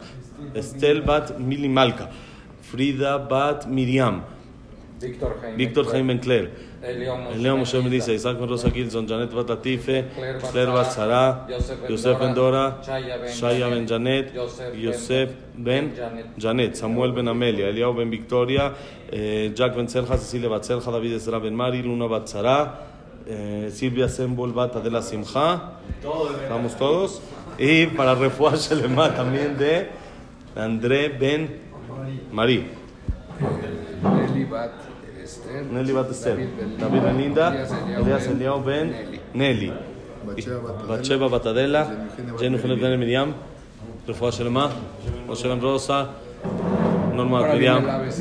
Estel 0.55 1.02
Bat 1.02 1.38
Mili 1.38 1.68
Malka, 1.68 2.11
Frida 2.70 3.18
Bat 3.18 3.66
Miriam, 3.66 4.22
Víctor 5.57 5.87
Jaime 5.87 6.09
Ben 6.09 6.18
Claire, 6.18 6.50
Eliam 6.87 7.59
Moshe 7.59 7.83
Melissa, 7.83 8.12
Isaac 8.12 8.38
Ben 8.38 8.49
Rosa 8.49 8.70
Gilson, 8.70 9.07
Janet 9.07 9.31
Bat 9.35 9.46
Latife, 9.49 10.05
Claire 10.51 10.72
Bat 10.72 10.92
Sara, 10.92 11.46
Yosef 11.88 12.18
Ben 12.18 12.35
Dora, 12.35 12.79
Shaya 12.83 13.68
Ben 13.70 13.87
Janet, 13.87 14.33
Yosef 14.75 15.31
Ben 15.55 15.92
Janet, 16.38 16.77
Samuel 16.77 17.12
Ben 17.12 17.29
Amelia, 17.29 17.66
Eliao 17.68 17.92
Ben 17.96 18.11
Victoria, 18.11 18.72
eh, 19.11 19.53
Jack 19.55 19.75
Ben 19.75 19.87
Serja, 19.87 20.16
Cecilia 20.16 20.49
Bat 20.49 20.64
Serja, 20.64 20.92
David 20.92 21.12
Ezra 21.14 21.40
Ben 21.40 21.55
Mari, 21.55 21.83
Luna 21.83 22.07
Bat 22.07 22.29
Sara, 22.29 22.79
eh, 23.27 23.68
Silvia 23.70 24.09
Sembol 24.09 24.53
Bat 24.53 24.77
Adela 24.77 25.03
Simcha, 25.03 25.72
estamos 26.42 26.77
todos, 26.77 27.20
y 27.59 27.87
para 27.87 28.14
Refuah 28.14 28.57
Shelema 28.57 29.14
también 29.14 29.57
de 29.59 29.88
André 30.55 31.09
Ben 31.09 31.61
Mari. 32.33 32.66
Nelly 34.03 34.44
Bat 34.44 34.95
Esther. 35.37 35.62
Nelly 35.72 35.92
Bat 35.92 36.11
Esther, 36.11 36.37
David 36.79 37.03
Ben 37.03 37.16
Linda, 37.18 37.66
Elias 37.99 38.27
Eliao 38.29 38.64
Ben 38.64 39.20
Nelly, 39.35 39.72
Batsheba 40.88 41.29
Bat 41.31 41.46
Adela, 41.46 42.09
Jenny 42.38 42.57
Eugenia 42.57 42.77
Ben 42.77 42.99
Miriam, 42.99 43.35
Refuah 44.07 44.31
Shelema, 44.33 44.70
Moshe 45.27 45.49
Ben 45.49 45.61
Rosa, 45.61 46.09
Norma 47.14 47.38
Ahora 47.38 47.55
viene 47.55 47.81
Miriam, 47.81 47.87
la 47.87 47.94
ABC. 47.96 48.20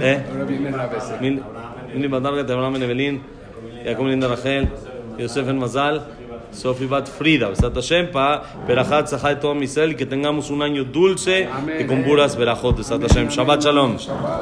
¿eh? 0.00 0.24
Ahora 0.30 0.44
viene 0.44 0.70
la 0.70 0.82
ABC. 0.84 1.20
Min- 1.20 1.42
Mini 1.94 2.08
Bat 2.08 2.22
Margaret, 2.22 2.50
Abraham 2.50 2.72
Ben 2.74 2.82
Evelyn, 2.82 3.20
Jacob 3.84 4.06
Linda 4.06 4.28
Rachel, 4.28 4.68
Yosef 5.18 5.46
Ben 5.46 5.58
Mazal, 5.58 6.02
Sofi 6.52 6.86
Bat 6.86 7.08
Frida, 7.08 7.48
Besat 7.48 7.74
Hashem, 7.74 8.10
para 8.12 8.42
Berajat 8.66 9.08
Zahá 9.08 9.30
de 9.30 9.36
todo 9.36 9.54
Israel 9.62 9.92
y 9.92 9.94
que 9.96 10.04
tengamos 10.06 10.50
un 10.50 10.60
año 10.62 10.84
dulce 10.84 11.48
y 11.80 11.84
con 11.84 12.02
puras 12.02 12.36
Berajot, 12.36 12.76
Besat 12.76 13.00
Hashem. 13.02 13.28
Shabbat 13.28 13.62
Shalom. 13.62 13.96
Shabbat. 13.98 14.40